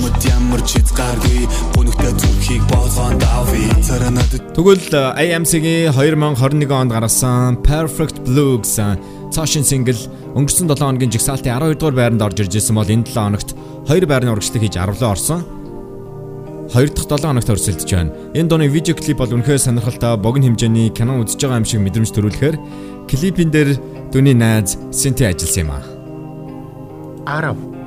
[4.56, 9.00] Тэгвэл AMC-гийн 2021 онд гаргасан Perfect Blue гэсэн
[9.32, 9.96] цаашин сингл
[10.36, 13.56] өнгөрсөн 7 хоногийн жигсаалтын 12 дугаар байранд орж ирж байсан бол энэ 7 хоногт
[13.88, 15.42] 2 байрны урагшлаг хийж 10 лөө орсон.
[16.76, 18.14] 2 дахь 7 хоногт өрсөлдөж байна.
[18.36, 22.12] Энэ дууны видео клип бол үнэхээр сонирхолтой богино хэмжээний кино үзэж байгаа юм шиг мэдрэмж
[22.14, 22.56] төрүүлэхээр
[23.10, 23.70] клипийн дээр
[24.14, 25.84] түүний найз Синти ажилласан юм аа.
[27.30, 27.79] 10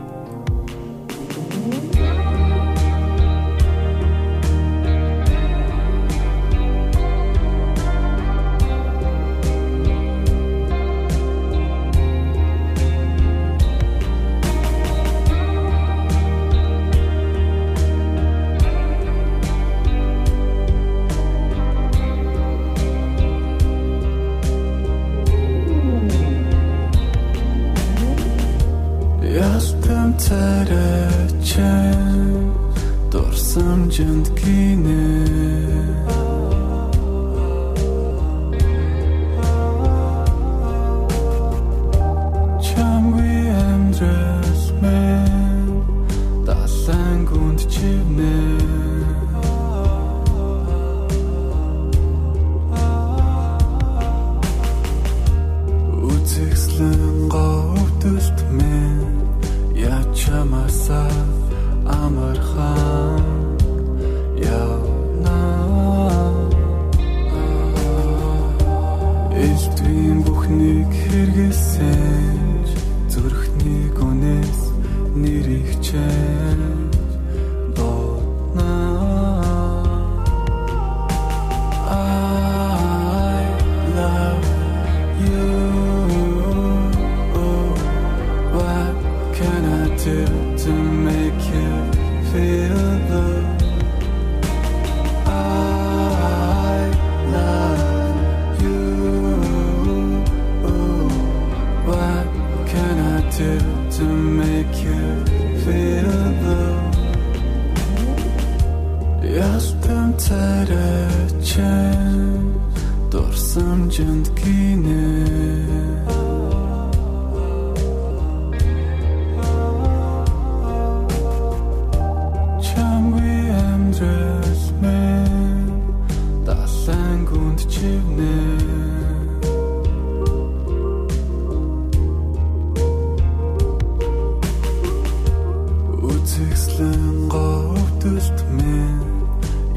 [136.32, 139.04] Хөдөлт минь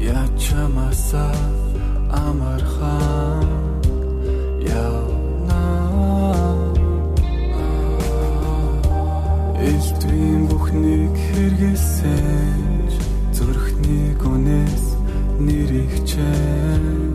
[0.00, 1.28] ячамаса
[2.08, 3.44] амархан
[4.64, 5.64] явна
[9.68, 12.88] Элтвийн бүхнийг хэрэгсэн
[13.36, 14.86] зүрхний гүнээс
[15.44, 17.12] нэрийг чэн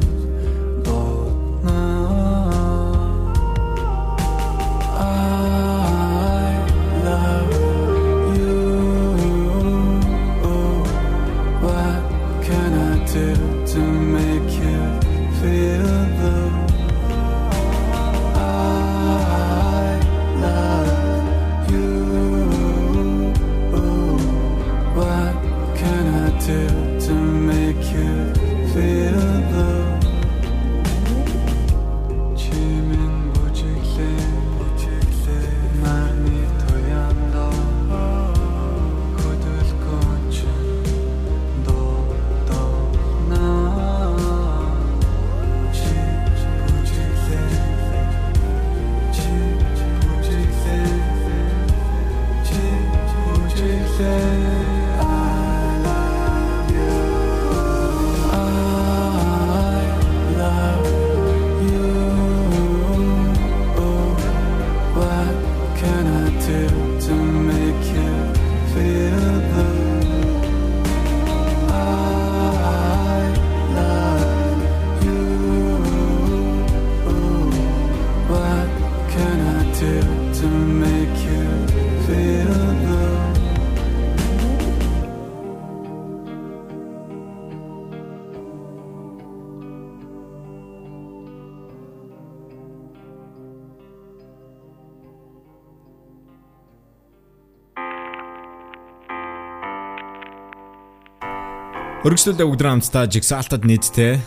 [102.02, 104.18] Өргөжлөлөө бүгд хамтдаа Jigsaw-тад нийтдээ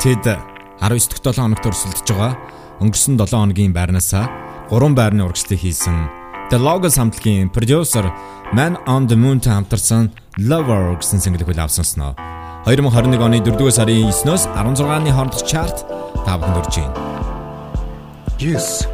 [0.00, 2.32] тэд 19 дахь 7 хоногт өрсөлдөж байгаа.
[2.80, 4.24] Өнгөрсөн 7 хоногийн байрнаасаа
[4.72, 6.08] 3 байрны урагшлыг хийсэн
[6.48, 8.08] The Logos хамтлагийн продюсер
[8.56, 12.16] Man on the Moon-тэй хамтарсан Lover гэсэн single хөл авсансноо.
[12.64, 15.84] 2021 оны 4-р сарын 9-ноос 16-ны хоорондох чарт
[16.24, 16.96] та бүхэнд хүрч байна.
[18.40, 18.88] Yes.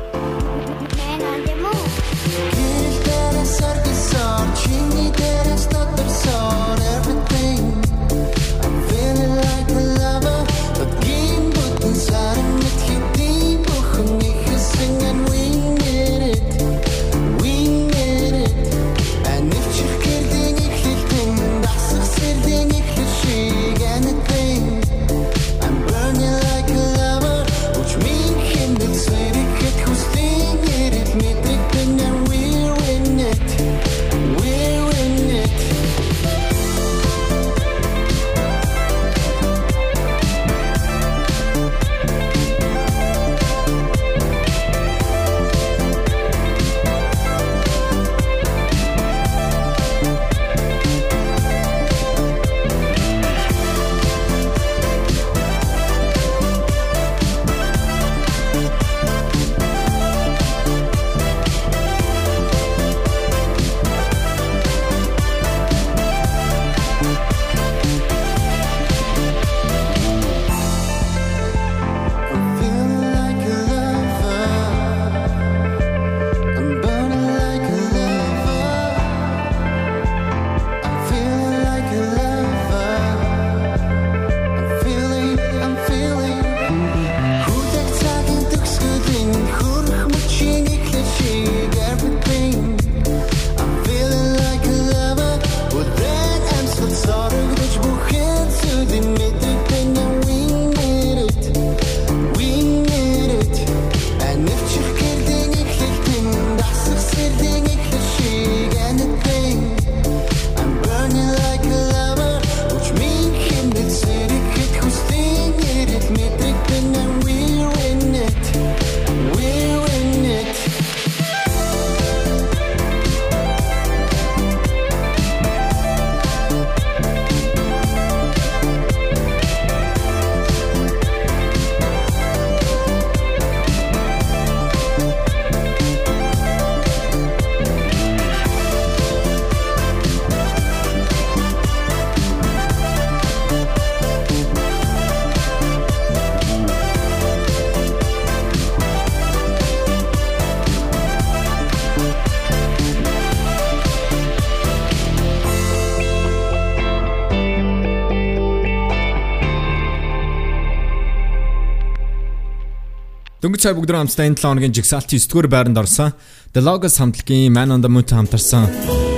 [163.41, 166.13] Дөнгөж цай бүгд хамтдаа энэ 7 хоногийн жигсаалтын 9 дугаар байранд орсон.
[166.53, 168.69] The Logos хамтлагийн Man on the Moon хамтарсан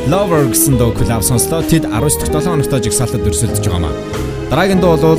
[0.07, 1.67] Lover гэсэн дуу коллаб сонслоо.
[1.67, 3.99] Тэд 19 дахь 7 хоногтой жигсаалтад өрсөлдөж байгаа маа.
[4.47, 5.19] Дараагийн дуу бол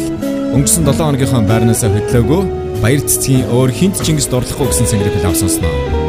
[0.56, 2.42] өнгөрсөн 7 хоногийнхоо байрнаас хөдлөөгүй
[2.80, 6.03] баяр цэцгийн өөр хинт Чингис дурлахгүй гэсэн сэнгэрийг коллаб сонсноо.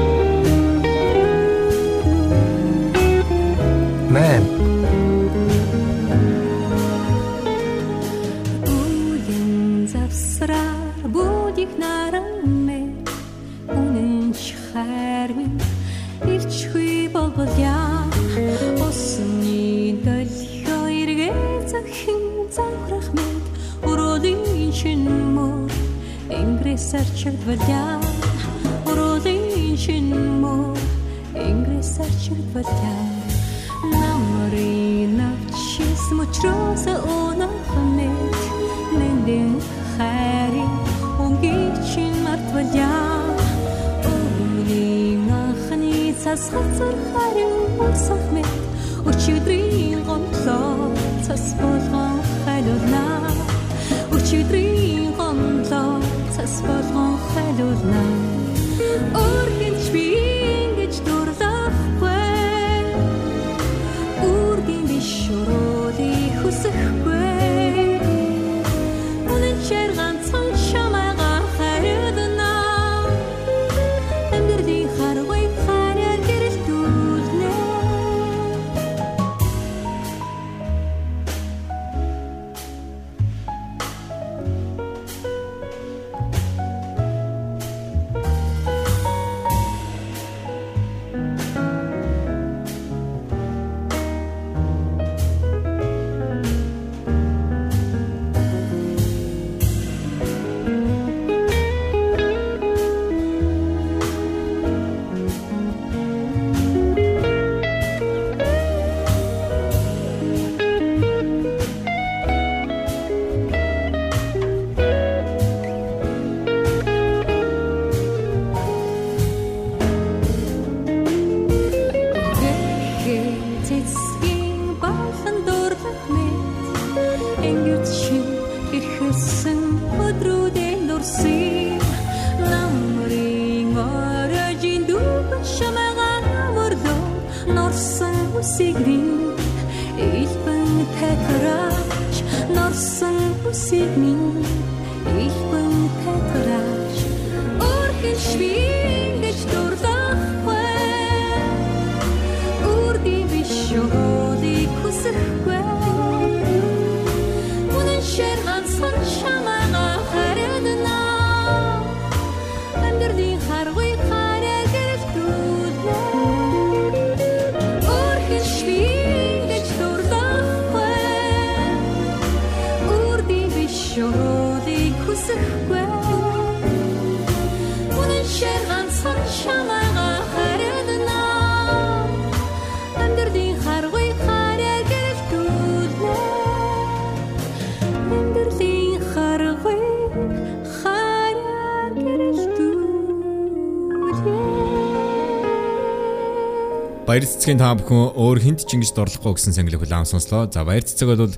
[197.14, 200.50] Баяр цэцгийн та бүхэн өөр хинт Чингис дурлахгүй гэсэн сэнгэрийг коллаб сонслоо.
[200.50, 201.30] За баяр цэцэг бол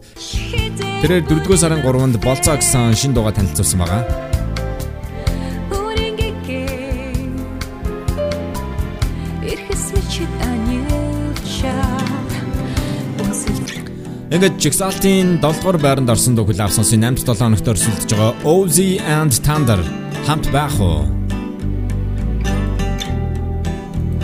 [1.05, 4.09] тэрээр 4-р сарын 3-нд болцоо гэсэн шин дууга танилцуулсан байгаа.
[14.33, 19.85] Ингээд Jigsaw-ийн 7-р байранд орсон дуу коллаб сонсын 8-7 хоногт өрсөлдөж байгаа Ozzy and Thunder
[20.25, 21.05] хамт байх уу?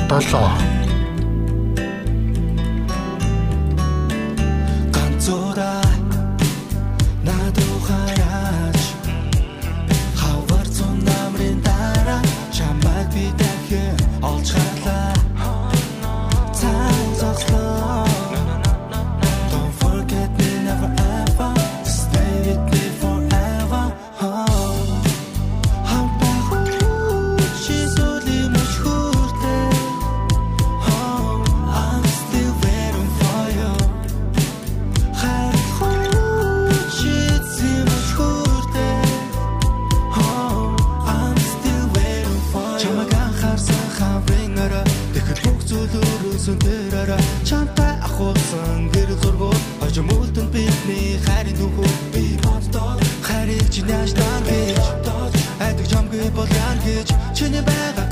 [0.09, 0.72] 7
[54.33, 58.07] яан гэж айдаг чамгүй бол яан гэж чиний байгаа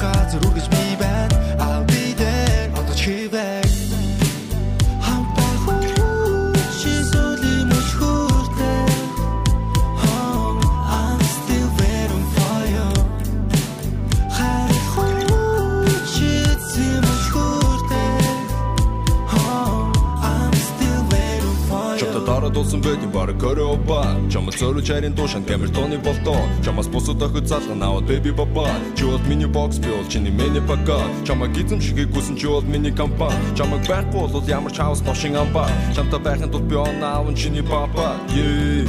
[23.20, 28.66] Кореоба чамд зөрөж харин дуушан гэмэр тооны болтоо чамаас бусад охид залган аваад baby baba
[28.96, 32.92] чи бол миний бокс би бол чиний миний бага чамаг эзэмшихийг хүсэн чи бол миний
[32.92, 35.68] компани чамаг байхгүй бол ямар ч хаус ношин амба.
[35.94, 38.88] Чамтай байхын тулд би онаа аван чиний баба yeah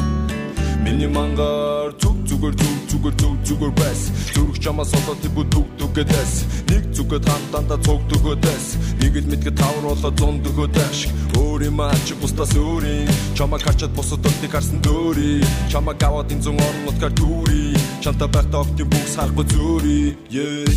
[0.83, 4.01] Миний мангар зүг зүгээр зүг зүгээр зүг зүгээр байс.
[4.35, 6.33] Зүрх чамаа солоо тибүү дүг дүгэдэс
[6.69, 8.65] нэг зүгэд хантанда цуг дүгэдэс
[8.99, 10.97] нэг л мэдгэ тавар болоо зун дүгэдэш
[11.39, 15.39] өөр юм ач бусдаас өөрийн чамаа качаад бусад өгдгийг харсан дөөрий
[15.71, 17.71] чамаа гаваад энэ зүүн орнотгаар дүүрий
[18.03, 20.67] чамтай байхдаа октын бүгс харахгүй зүрий yeah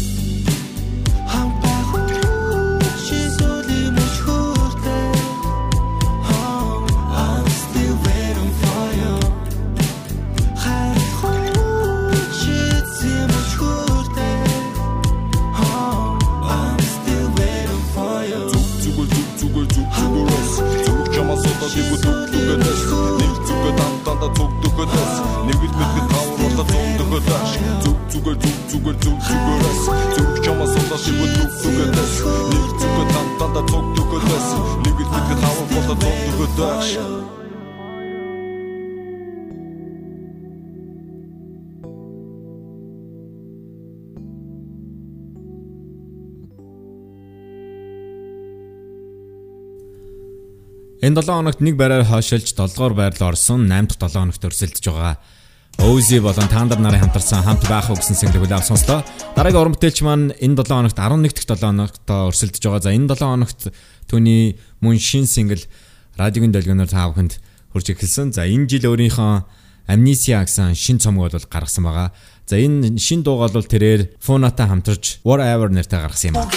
[28.84, 32.14] зүгээр зүг зүгээр зүг зүгээрээс Зүг чамаа сулаа тибүү зүг дүгэдэс
[32.52, 34.48] Нэг зүгээ данданда зүг дүгэдэс
[34.84, 36.88] Нэг л мэдгэд тавар болоо зүг дүгэдэс
[51.04, 54.44] Энэ 7 хоногт нэг байраар хойшилж 7 дугаар байр руу орсон 8 дахь 7 хоногт
[54.44, 55.16] өрсөлдөж байгаа.
[55.78, 59.02] Ози болон Тандар нарын хамтарсан хамт байх уу гэсэн single хүлээв сонслоо.
[59.34, 62.82] Дараагийн уран бүтээлч маань энэ 7 хоногт 11 дахь 7 хоногт өрсөлдөж байгаа.
[62.84, 63.60] За энэ 7 хоногт
[64.06, 65.62] түүний мөн шин single
[66.16, 67.42] радиогийн долгионоор та бүхэнд
[67.74, 68.32] хүрч эхэлсэн.
[68.32, 69.44] За энэ жил өөрийнхөө
[69.90, 72.14] Amnesia гэсэн шин цомог бол гаргасан байгаа.
[72.44, 76.52] За энэ шин дуугаа бол тэрээр Фунатай хамтарч Whatever нэртэй гаргасан юм аа.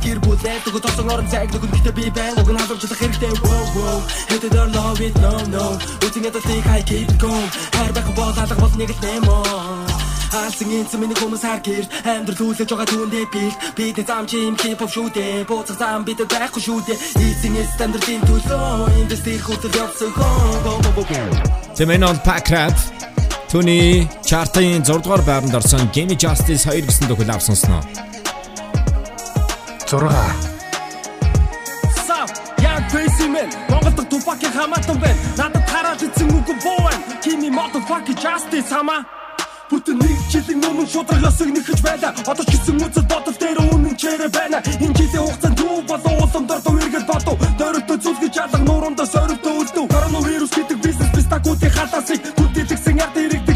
[0.00, 2.40] Гэр бүл найддаг тосон орон зайг нүгэн гэхдээ би байна.
[2.40, 3.32] Уг нь халуулжлах хэрэгтэй.
[3.44, 4.00] Wow wow.
[4.32, 5.66] Hated or love it no no
[6.00, 10.72] Үтэн ядал тийг хай keep going хайр байх бол алга бол нэг л нэмоо Хаалсан
[10.72, 13.44] энэ миний хүмүүс хар гэр амьдрал үлээж байгаа түүндээ би
[13.76, 15.46] бидний зам чи юм хип хоп шүү дээ.
[15.46, 16.98] Бууцах зам бид байхгүй шүү дээ.
[17.20, 20.66] Эзэн стандарт энэ төлөө тэр хөтөл явсан хөө
[21.78, 22.95] Зэмэн ол Pack Rap
[23.56, 27.80] Түүний чартын 6 дугаар байранд орсон Gimme Justice 2 гэсэн дуу авсан сноо.
[29.88, 30.12] 6
[32.06, 32.28] Сав
[32.60, 38.68] яг бэсимен Монголд тупакийн хамаатан байна надад хараад эцэн үг боо байна Gimme motherfucking justice
[38.68, 39.00] хамаа
[39.70, 42.14] Бүтэн нэг жилийн өмнө шударгаас нэгэж байла.
[42.30, 44.62] Одоо ч гэсэн үзэл бодол дээр үнэн чирэ байна.
[44.78, 47.36] Энэ жилийн хугацаанд юу болов улам дордоо эргэж бодов.
[47.58, 49.82] Дөрөвдөө зүлгэж алга нуурандаа сорилтөө үлдв.
[49.90, 52.20] Коронавирус гэдэг бизнес бистагуудын халаасыг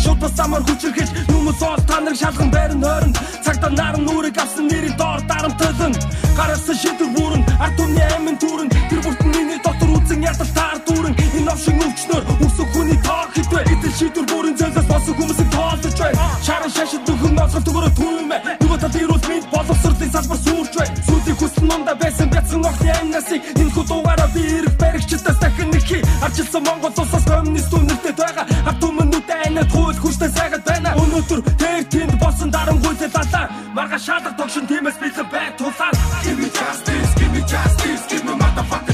[0.00, 3.12] иргэдэг шууд бас амар хүчрхэж нүмс ол та нарыг шалган байрн хойрон
[3.44, 5.94] цагтаа наран нүрийг авсан нэрийн доор дарамтлан
[6.36, 11.14] гарасан шийдвэр бүрэн ард түмний амин түрэн тэр бүртэн миний дотор үзэн ядал таар дүүрэн.
[11.38, 13.60] Энэ овшин өвчнөр өсөх хүний тоо хитвэ.
[13.72, 16.12] Эдэл шийдвэр бүрэн зэлээс босон хүмүүсийг тоолж бай
[16.46, 18.36] Чаран шашид дөхөн ноцгол төгөрө түүмэ.
[18.62, 23.40] Нөгөө тал ирүүл минь боловсролын салбар сүрч бай Сүүлийн хүсэл нунда байсан бяцхан охны амнасыг
[23.60, 24.74] Энэ хүү дугаараа би ирэх
[25.10, 28.46] баригчдаас дахин нэг хий Арчилсан Монгол улсаас коммунист үнэртэй байгаа.
[28.64, 30.94] Хар түмэнүүд айнад хууль хүчтэй сайгаад байна.
[31.02, 36.48] Өнөөдөр тэр тэнд болсон дарамгүйтэй лалаа Марга шалгах тогшин тиймээс бэлэн бай тулаар Give me
[36.50, 38.89] justice, give me justice, give me motherfucking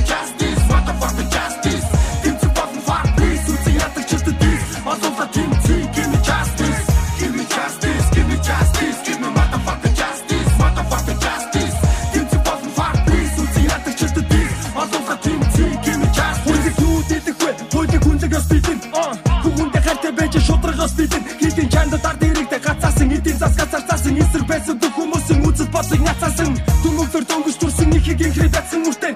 [19.86, 24.92] хайртай байж шудрагаас бидэн Хитэн чанд дард ирэгдэ гацаасан эдийн засгаас зарцаасан эсрэг байсан бүх
[24.98, 26.50] хүмүүсийн үзэл бодлыг няцаасан
[26.82, 29.14] Дүмөвдөр дөнгөж турсан ихийг инхрээ бацсан үртэн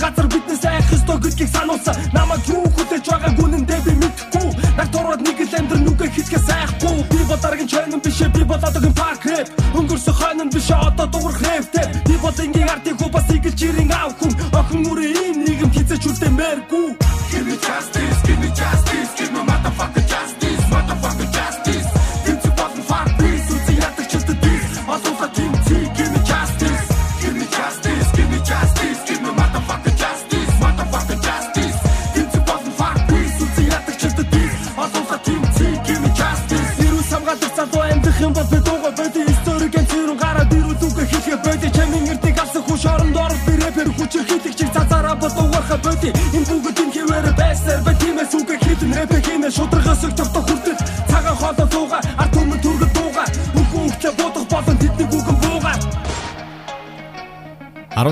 [0.00, 1.96] газар биднээс айх ёстой гэдгийг сануулсан.
[2.16, 6.96] Намайг юу хүлээж байгааг үнэндээ би мэдэхгүй Нар тураад нэг л амьдрын нүгэ хичгээ сайхгүй.
[7.10, 9.48] Би бол дараагийн чойн биш би бол одоогийн парк рэп.
[9.76, 14.12] Өнгөрсөн хойно биш одоо дуурах рэптэй Би бол ингийн ардын хүү бас игэлж ирэн аав
[14.16, 14.32] хүн.
[14.56, 16.86] Охин үрээ ийм нийгэм хизээч үлдэмээргүй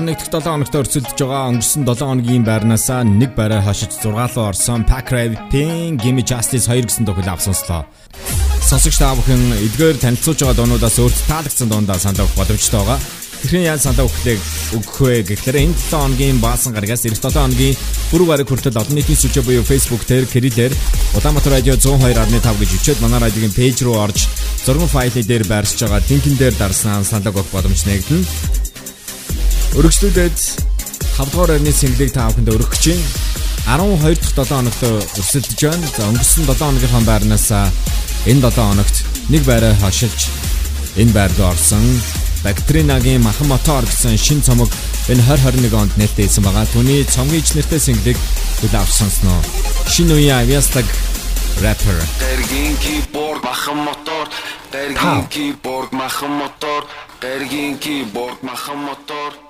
[0.09, 4.49] 11 дахь 7 хоногт өрсөлдөж байгаа өнгөрсөн 7 хоногийн байрнаасаа нэг барай хашиж 6 руу
[4.49, 7.85] орсон Packrave-ийн Gimme Justice 2 гэсэн дохил авсанслоо.
[8.65, 12.99] Сонсогч та бүхэн эдгээр танилцуулж байгаа дуунуудаас өөрт таалагдсан дуундаа санал өгөх боломжтой байгаа.
[13.39, 14.37] Тэрхэн яаж санал өгөхлээ
[14.81, 17.77] өгөх вэ гэхлээр энэ 7 хоногийн баасан гарагаас эх 7 хоногийн
[18.09, 20.73] бүр бараг хүртэл олон нийтийн сүлжээ буюу Facebook дээр Кириллээр
[21.21, 24.25] Улаанбаатар радио 102.5 гэж өчөөд манай радиогийн пэйж руу орж
[24.65, 28.68] зургийн файлын дээр байршиж байгаа линкэн дээр дарснаа санал өгөх боломж нэгдэнэ.
[29.77, 30.39] Өргөжлүүлээд
[31.17, 33.03] 5 дугаар орны single-ийг та бүхэнд өргөх чинь
[33.69, 34.81] 12 дахь 7 хоногт
[35.19, 35.87] өрсөлдөж байна.
[35.93, 37.47] За өнгөрсөн 7 хоногийнхаа байрнаас
[38.25, 38.95] энэ 7 хоногт
[39.29, 40.29] нэг байраа хашилж
[40.97, 41.85] энэ байр руу орсон
[42.43, 44.71] Бактринагийн махан мотор гэсэн шин цомог
[45.11, 46.65] энэ 2021 онд нээлттэйсэн байгаа.
[46.73, 48.17] Түүний цомгийн нэртэй single-ийг
[48.63, 49.37] хүлээн авч сонсноо.
[49.91, 50.87] Шинэ үеийн авьяастаг
[51.61, 51.99] rapper.
[52.23, 54.27] Дэргийн keyboard махан мотор,
[54.71, 56.81] дэргийн keyboard махан мотор,
[57.21, 59.48] дэргийн keyboard махан мотор.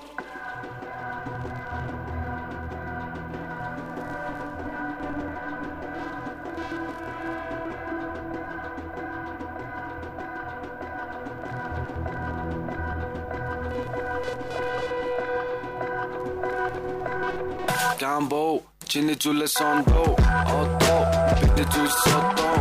[17.99, 20.15] Gambo, чиний зүйлээ сондоо,
[20.61, 20.99] одоо
[21.35, 22.57] бидний зүйл содоо,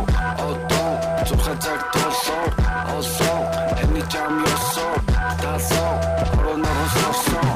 [0.49, 0.91] одоо
[1.27, 2.45] зүрхэн цаг толсоо,
[2.95, 3.39] олсоо,
[3.81, 4.93] эний жам ёсоо,
[5.41, 5.93] тасоо,
[6.35, 6.71] корона
[7.03, 7.49] росоо.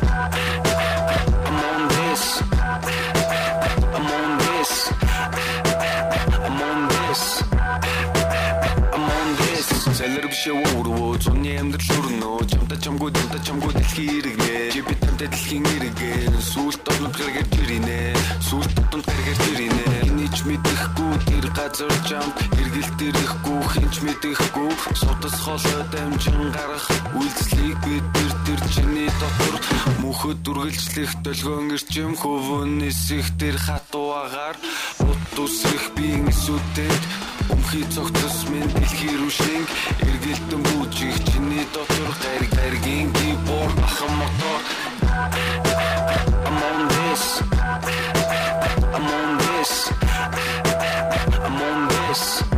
[1.47, 2.23] I'm on this.
[3.95, 4.71] I'm on this.
[6.47, 7.23] I'm on this.
[8.95, 9.67] I'm on this.
[9.99, 12.52] Сэлэр биш өөрөө зуны амьдрал өрнөө чамта
[12.83, 17.99] чамгүй чамта чамгүй дэлхий иргэнэ чи би тантай дэлхийн иргэн сүлт толгод гэргэр жиринэ
[18.43, 25.83] сүлт тутамд гэргэр жиринэ энийг мэдэхгүй тэр газар чамд эргэлт ирэхгүй хинч мэдэхгүй сутас холой
[25.95, 29.55] дамжин гарах үйлслийг бид тэр тэр чиний дотор.
[30.03, 34.59] Мөхөд дүргэлжлэх долгион ирчим хөвөн нисэх тэр хатуу агаар
[35.07, 39.67] ут үсрэх биеийн сүтэд Өмхий цогтос минь дэлхий рүү шинг.
[40.07, 42.11] Эргэлтэн бүжиг чиний дотор.
[42.21, 44.61] Гэр гэргийн гибор ахан мотор.
[46.45, 47.23] I'm on this.
[48.95, 49.73] I'm on this.
[51.45, 52.52] I'm on this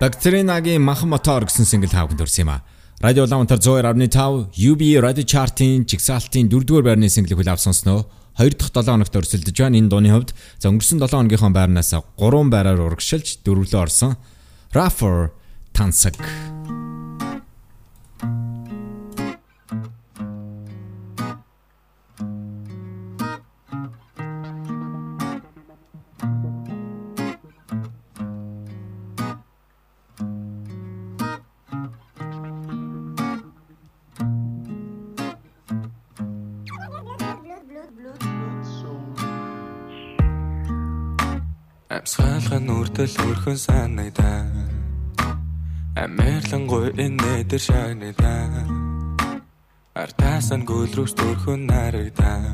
[0.00, 2.66] Бактринагийн махан мотор гэсэн single тавханд төрсөн юм а.
[2.98, 8.10] Радио Улаанбаатар 102.5 UB Radio Chart-ийн жигсаалтын 4-р байрны single хүлээв сонсноо.
[8.34, 9.78] 2 дахь 7 хоногт өрсөлдөж байна.
[9.78, 14.18] Энэ дууны хувьд за өнгөрсөн 7 хоногийнхоо байрнаас 3 байраар урагшилж дөрвөлөө орсон.
[14.74, 15.30] Raffer
[42.04, 44.40] Амьсгалах нь үрдэл хөрхөн санагдаа.
[46.02, 48.44] Амьэрлангуй энэ дээр шагнагдаа.
[50.02, 52.44] Артаас нь гүйлрүүс төрхөн нарагдаа.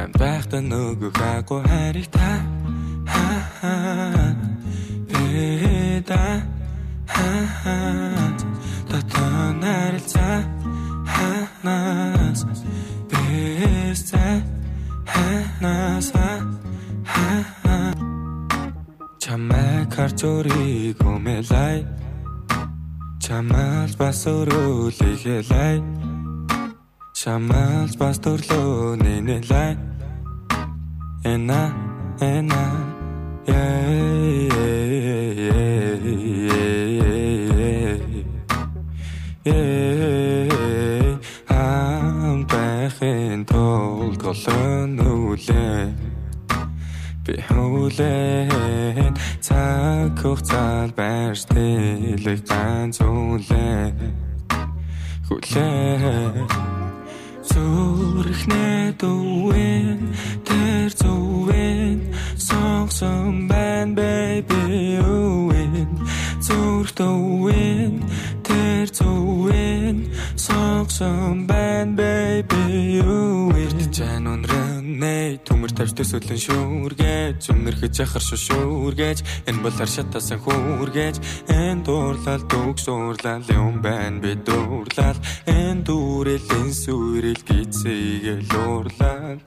[0.00, 2.36] Ам байхдаа нөгөө хаагүй харигтаа.
[3.12, 3.28] Ха
[3.58, 3.74] ха.
[5.12, 6.34] Эдаа.
[7.14, 7.28] Ха
[7.60, 7.76] ха.
[8.88, 10.38] Татан арилцаа.
[11.12, 12.40] Ханаас.
[13.10, 14.24] Бэстэ.
[15.12, 16.08] Ханаас.
[16.16, 16.59] Ханаас.
[19.30, 21.86] Чамай карцори гомелай
[23.22, 25.76] Чамал бас өрөөлэгэлай
[27.14, 29.78] Чамал бас төрлөө нэнэлай
[31.22, 31.62] Эна
[32.18, 32.64] эна
[33.46, 33.86] yeah
[34.58, 35.94] yeah yeah
[39.46, 39.70] yeah
[40.58, 41.14] yeah
[41.46, 46.09] хам бахын толголон үлээ
[47.30, 47.38] Би.
[47.46, 53.94] Хүлээн цаг хугацаанд байрш тэлэг ганц үлээ
[55.30, 56.42] Хүлээ
[57.50, 59.98] Зүрхнээ дүүэн
[60.42, 61.98] тэр зүвэн.
[62.34, 65.86] Сонгсон байна baby үэн
[66.42, 67.94] Зүрх дүүэн
[70.60, 77.40] сонгосон байна baby юу ирдэж байна өнрөнэй төмөр тавьж төсөөлөн шүүргэж.
[77.52, 81.16] Өмнөрхөж яхар шүшүүргэж энэ бол аршатасан хүүргэж.
[81.48, 89.40] Энэ дуурлал дүгс уурлал юм байна би дуурлал энэ дүүрэл энэ сүрэл гизээгэл уурлал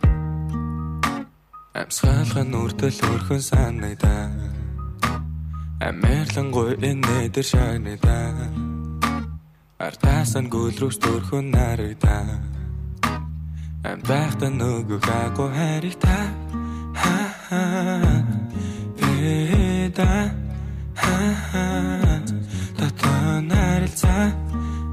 [1.73, 4.29] Амсгалхан үрдэл өрхөн санагдаа
[5.81, 8.72] Амерлангой энэ дээр шагнадаа
[9.83, 12.35] Артасан гүлрүүс төрхөн нарагдаа
[13.89, 16.19] Ам байхта нөгөө хаагүй харигта
[17.01, 17.17] ха
[17.47, 17.63] ха
[19.01, 20.07] Бэда
[21.01, 21.17] ха
[21.49, 21.65] ха
[22.79, 23.15] Тата
[23.49, 24.15] нарилца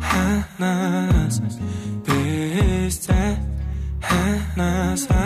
[0.08, 0.26] ха
[0.58, 1.38] нас
[2.06, 3.20] Бэста
[4.08, 4.22] ха
[4.58, 5.24] нас ха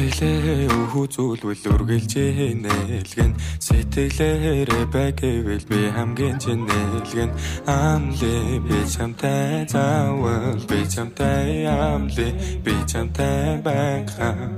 [0.00, 7.28] Сэтгэлээ өвхүү зүйлвэл үргэлжээ нээлгэн Сэтгэлээрээ байгэвэл би хамгийн чинь нээлгэн
[7.68, 12.32] Амли би чамтай заавал би чамтай амли
[12.64, 14.48] би чамтай байхаа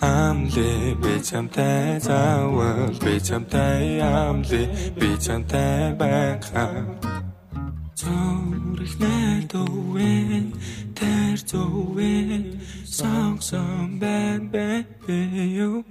[0.00, 4.64] Амли би чамтай заавал би чамтай амли
[4.96, 6.88] би чамтай байхаа
[8.00, 10.46] Зүрх найдвэн
[11.02, 14.86] тэр зүвэн сонгсон бэн бэн
[15.50, 15.82] юу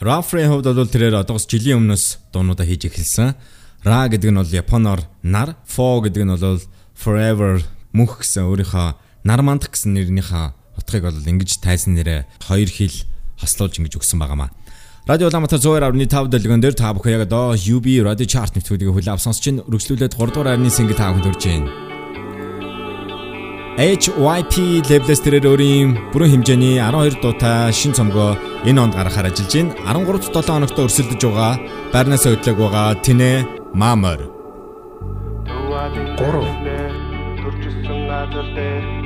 [0.00, 3.36] Рафрей хувьд бол тэрээр одоос жилийн өмнөөс дуунуудаа хийж эхэлсэн.
[3.84, 6.62] Ра гэдэг нь бол японоор нар, фо гэдэг нь бол
[6.96, 7.60] forever
[7.92, 8.88] мөнх гэсэн өөрийнхөө
[9.28, 10.46] нар мандах гэсэн нэрнийхээ
[10.78, 12.96] утгыг бол ингэж тайсан нэрээ хоёр хил
[13.38, 14.50] хослуулж ингэж өгсөн байгаамаа.
[15.06, 19.50] Радио Улаанбаатар 102.5 дэлгэн дээр та бүхэн яг одоо UB Radio Chart нэвтрүүлгийг хүлээв сонсч
[19.50, 21.91] ин үргэлжлүүлээд 3 дугаар арны single та бүхэнд хүрж байна.
[23.72, 28.36] HYP label-с тэрээр өөрийн бүрэн хэмжээний 12 дуутай шин цомгоо
[28.68, 29.72] энэ онд гаргахаар ажиллаж байна.
[29.88, 31.56] 13-7 хоногт өрсөлдөж байгаа
[31.88, 34.28] байрнаас өдлөг байгаа Тинэ Мамер.
[36.20, 39.01] 3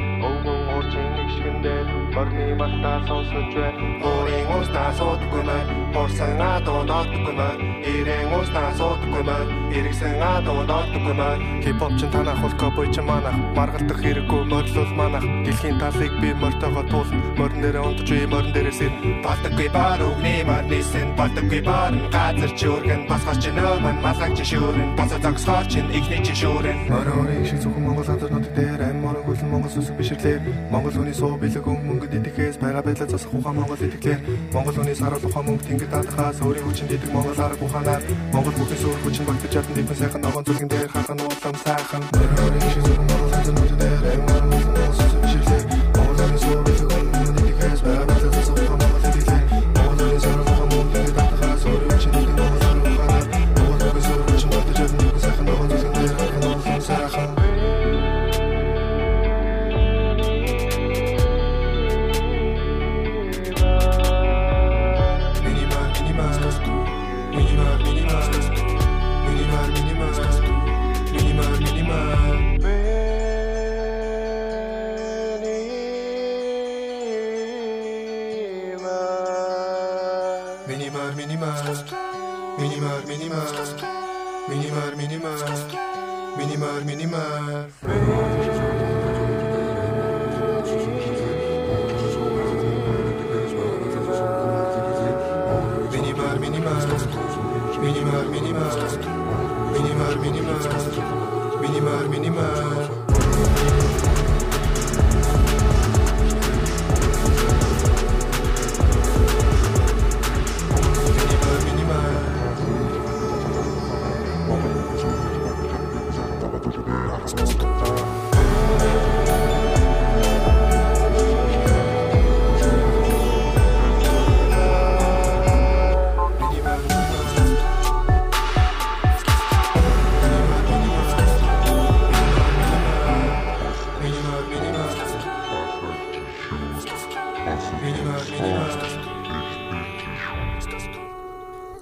[2.17, 4.01] дээр Морны малтаа сонсож байна.
[4.03, 5.69] Өөрийн уустаа суудаггүй маань.
[5.97, 7.61] Урсан адуу ноотгүй маань.
[7.85, 9.51] Ирээн уустаа суудаггүй маань.
[9.77, 11.63] Иргсэн адуу ноотгүй маань.
[11.63, 13.37] Хипхоп чин танах бол кобой ч манах.
[13.57, 15.25] Маргалдах хэрэггүй морилол манах.
[15.45, 17.21] Дэлхийн талыг би мортогоо туулна.
[17.37, 18.93] Морн дээр унтж би морн дээрээс ир.
[19.25, 21.17] Балтаггүй бар өгний марнисэн.
[21.21, 23.07] Балтаггүй бар газар чүргэн.
[23.11, 24.97] Басгаач нөөмөн малгайч шүүрэн.
[24.97, 26.89] Босоо загсгаач ихний чи шүүрэн.
[26.89, 30.41] Морын шиг зөвхөн Монгол газарнууд дээр ам морон гүлэн Монгол сүсэг бишрлээ.
[30.73, 34.21] Монгол хүний суу бэлэг мөнгө мөнгөд идэхээс байгаа байдлаа засах ухаан Монгол идэхлээр
[34.55, 38.03] Монгол хүний саруул ухаан мөнгө тэнгид даатахаас өөрийн хүчин идэг Монгол арга ухаанаар
[38.33, 42.71] Монгол бүхэн суур хүчин багтаж чадсан дэмэн сайхан ногоон зүлгэн дээр хахан уулам сайхан өөрийн
[42.71, 43.26] шиг зөвхөн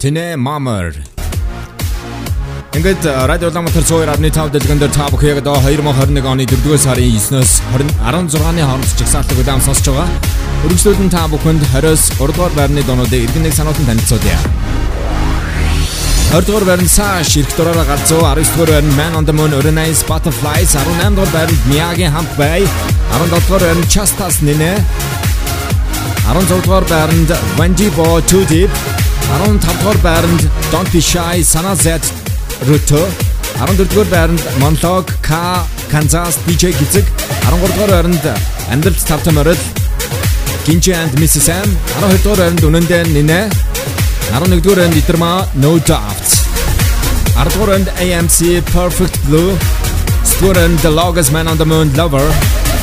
[0.05, 0.93] Тинэ Мамер.
[2.77, 7.65] Ингээд радио Улаанбаатар 102.5 дэлгэн дээр та бүхэн яг одоо 2021 оны 4-р сарын 9-ноос
[8.05, 10.09] 16-ны хооронд чагсаалтыг удаан сонсож байгаа.
[10.69, 14.37] Өргөжлөлн та бүхэнд 20-с 3-р байрны дуунуудыг иргэн нэг санаатан танилцуулъя.
[16.37, 21.33] 20-р байранд Sash ирэх дураараа галзуу 19-р байранд Man on the Moon Uranus Butterflies 18-р
[21.33, 22.69] байранд Miyagi Hump Bay
[23.09, 24.85] 17-р байранд Chastas Nene
[26.29, 30.43] 16-р байранд Vanjibo Too Deep 15-р байранд
[30.73, 32.01] Don't Be Shy Sana Z
[32.69, 33.03] Ruto.
[33.59, 35.31] 14-р байранд Monologue K
[35.93, 37.07] Kansas DJ Гизэг
[37.49, 38.25] 13 дугаар байранд
[38.73, 39.61] амьдралт тавтай морил
[40.67, 41.45] Ginji and Mrs.
[41.49, 41.69] Sam
[42.01, 43.41] 12 дугаар байранд үнэндээ нинэ
[44.33, 46.29] 11 дугаар байранд Итерма No Doubt.
[47.37, 48.39] 10 дугаар байранд AMC
[48.75, 49.53] Perfect Blue.
[50.25, 52.27] 9 дугаар байранд The Longest Man on the Moon Lover.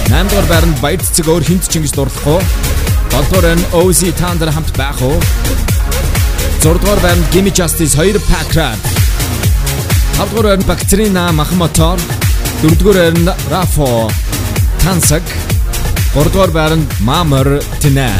[0.09, 2.39] 8 дугаар байранд Баяр цэцэг өөр хинт ч ингэж дурлахгүй.
[3.11, 5.17] 7 дугаар байранд OZ Thunder хамт байх уу
[6.61, 8.81] 6 дугаар байранд Gimme Justice 2 Pack Rat
[10.17, 11.97] 5 дугаар байранд Бактерина Махмотор
[12.61, 13.89] 4 дугаар байранд Rafo
[14.83, 15.25] Tansag
[16.15, 17.49] 3 дугаар байранд Mamor
[17.81, 18.11] Tinä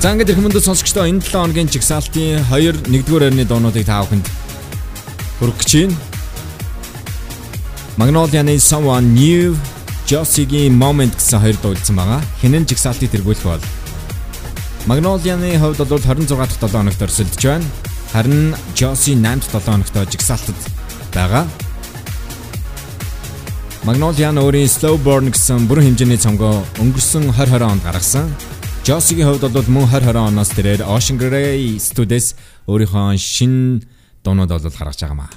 [0.00, 4.26] За ингээд их мөндөд сонсогчдоо энэ 7 хоногийн жигсаалтын 2 1-р байрны дуунуудыг та бүхэнд
[5.38, 5.96] хүргэж чинь.
[7.98, 9.58] Magnolia-ны Someone New,
[10.06, 12.20] Josie-гийн Moment гэсэн хоёр дуулсан байгаа.
[12.38, 13.64] Хинэн жигсаалтыг тэргүүлэх бол
[14.86, 17.66] Magnolia-ны хувьд бол 26 дахь 7 хоногт өрсөлдөж байна.
[18.14, 20.54] Харин Josie 8 дахь 7 хоногт жигсаалтад
[21.10, 21.42] байгаа.
[23.82, 28.30] Magnolia нь өөрийн Slow Burn гэсэн бүрэн хэмжээний цомгоо өнгөрсөн 2020 онд гаргасан.
[28.86, 32.38] Josie-гийн хувьд бол мөн 2020 оноос тэрээр Ocean Grey Studios
[32.70, 33.82] өөрийнхөө шинэ
[34.22, 35.34] дуунууд бол гаргаж байгаа маа.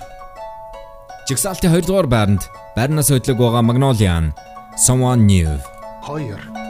[1.26, 2.45] Жигсаалтын 2 дугаар байранд
[2.77, 4.30] байрнаас хөдлөг байгаа Magnolia нь
[4.77, 5.49] Someone New
[6.05, 6.69] 2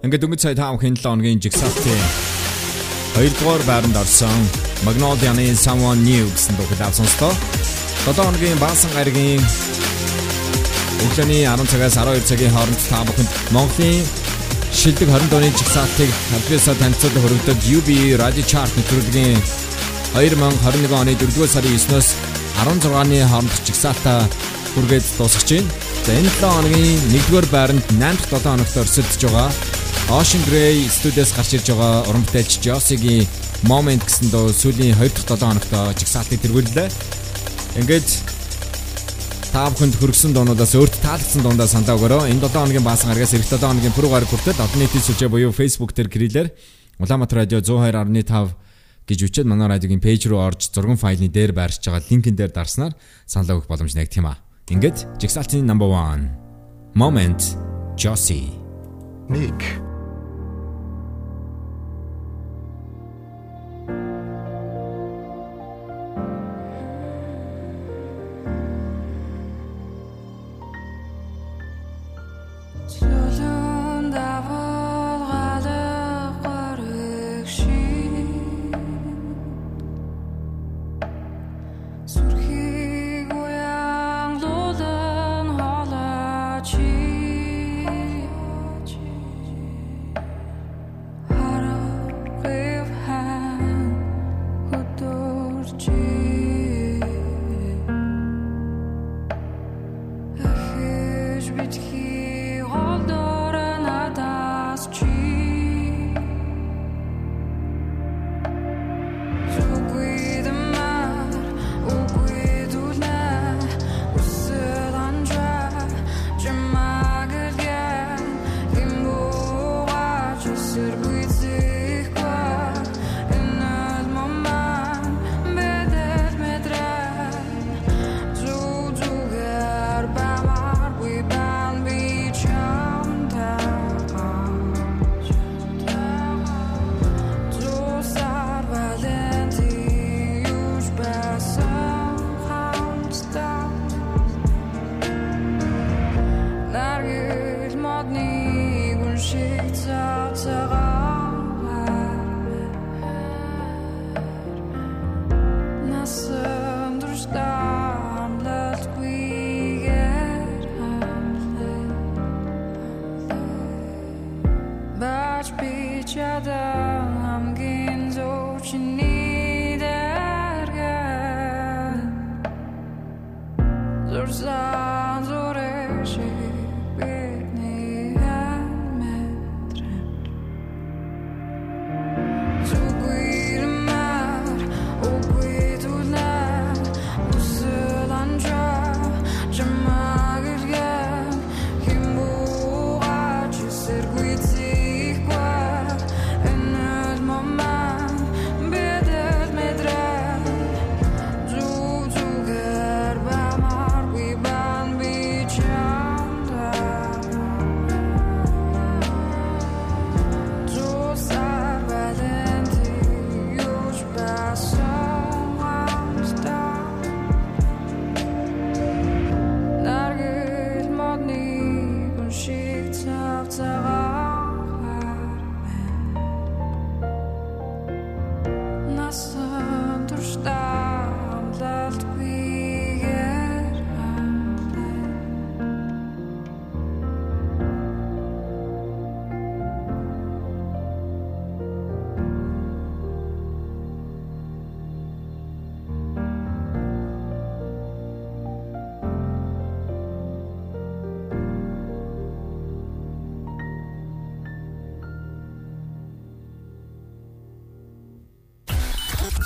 [0.00, 2.04] Ингээд өнгөц сая 5 хэн 7 хоногийн жигсаалтын
[3.20, 4.48] 2 дугаар байранд орсон
[4.86, 7.32] Magnolia-ны Someone New гэсэн дуу хэлээ сонслоо.
[8.08, 9.44] 7 хоногийн баасан гаригийн
[11.04, 14.00] өглөөний 10 цагаас 12 цагийн хооронд та бүхэнд Монголын
[14.72, 17.88] шилдэг 20 дууны жигсаалтыг хамтраасаа танилцуулах хөрөгдөд UB
[18.24, 19.36] Radio Chart нэвтрүүлгийн
[20.16, 22.08] 2021 оны 4-р сарын 9-ноос
[22.56, 24.24] 16-ны хооронд жигсаалтаа
[24.72, 25.68] хүргээд дуусгаж байна.
[26.08, 29.69] За энэ 7 хоногийн 1-р байранд 8 дахь 7 хоногт өрсөлдөж байгаа
[30.10, 33.30] Ocean Grey студиэс гарч ирж байгаа уран бүтээлч Josie-гийн
[33.70, 35.70] Moment гэсэн дөө сүүлийн 2 дахь 7 хоногт
[36.02, 36.88] жигсаалтыг тэргүүллээ.
[37.78, 38.08] Ингээд
[39.54, 42.34] та бүхэнд хөргсөн дуунуудаас өөрт таалагдсан дуундаа саналаа өгөөрэй.
[42.34, 45.54] Энэ 7 хоногийн баасан гарагаас эх 7 хоногийн пүрэв гараг хүртэл олон нийтийн сүлжээ буюу
[45.54, 46.48] Facebook дээр гэрэлэр
[46.98, 52.10] Улаанбаатар радио 102.5 гэж үчээд манай радиогийн пэйж рүү орж зургийн файлны дээр байршиж байгаа
[52.10, 52.98] линкэн дээр дарснаар
[53.30, 54.42] саналаа өгөх боломж нэгтгэх юм аа.
[54.74, 57.54] Ингээд жигсаалтын number 1 Moment
[57.94, 58.50] Josie
[59.30, 59.89] Nick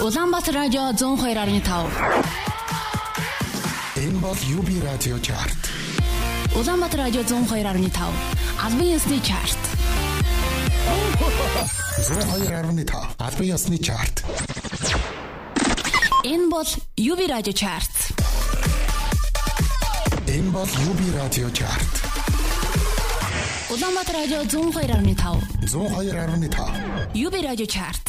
[0.05, 1.89] Улаанбаатар радио 102.5.
[3.97, 5.56] Энэ бол UB радио чарт.
[6.55, 8.12] Улаанбаатар радио 102.5.
[8.62, 9.56] Албан ёсны чарт.
[11.97, 12.93] 102.5.
[13.16, 14.24] Албан ёсны чарт.
[16.22, 16.68] Энэ бол
[16.98, 17.90] UB радио чарт.
[20.26, 21.93] Энэ бол UB радио чарт.
[23.70, 25.40] Улаанбаатар радио 102.5.
[25.64, 27.14] 102.5.
[27.14, 28.03] UB радио чарт.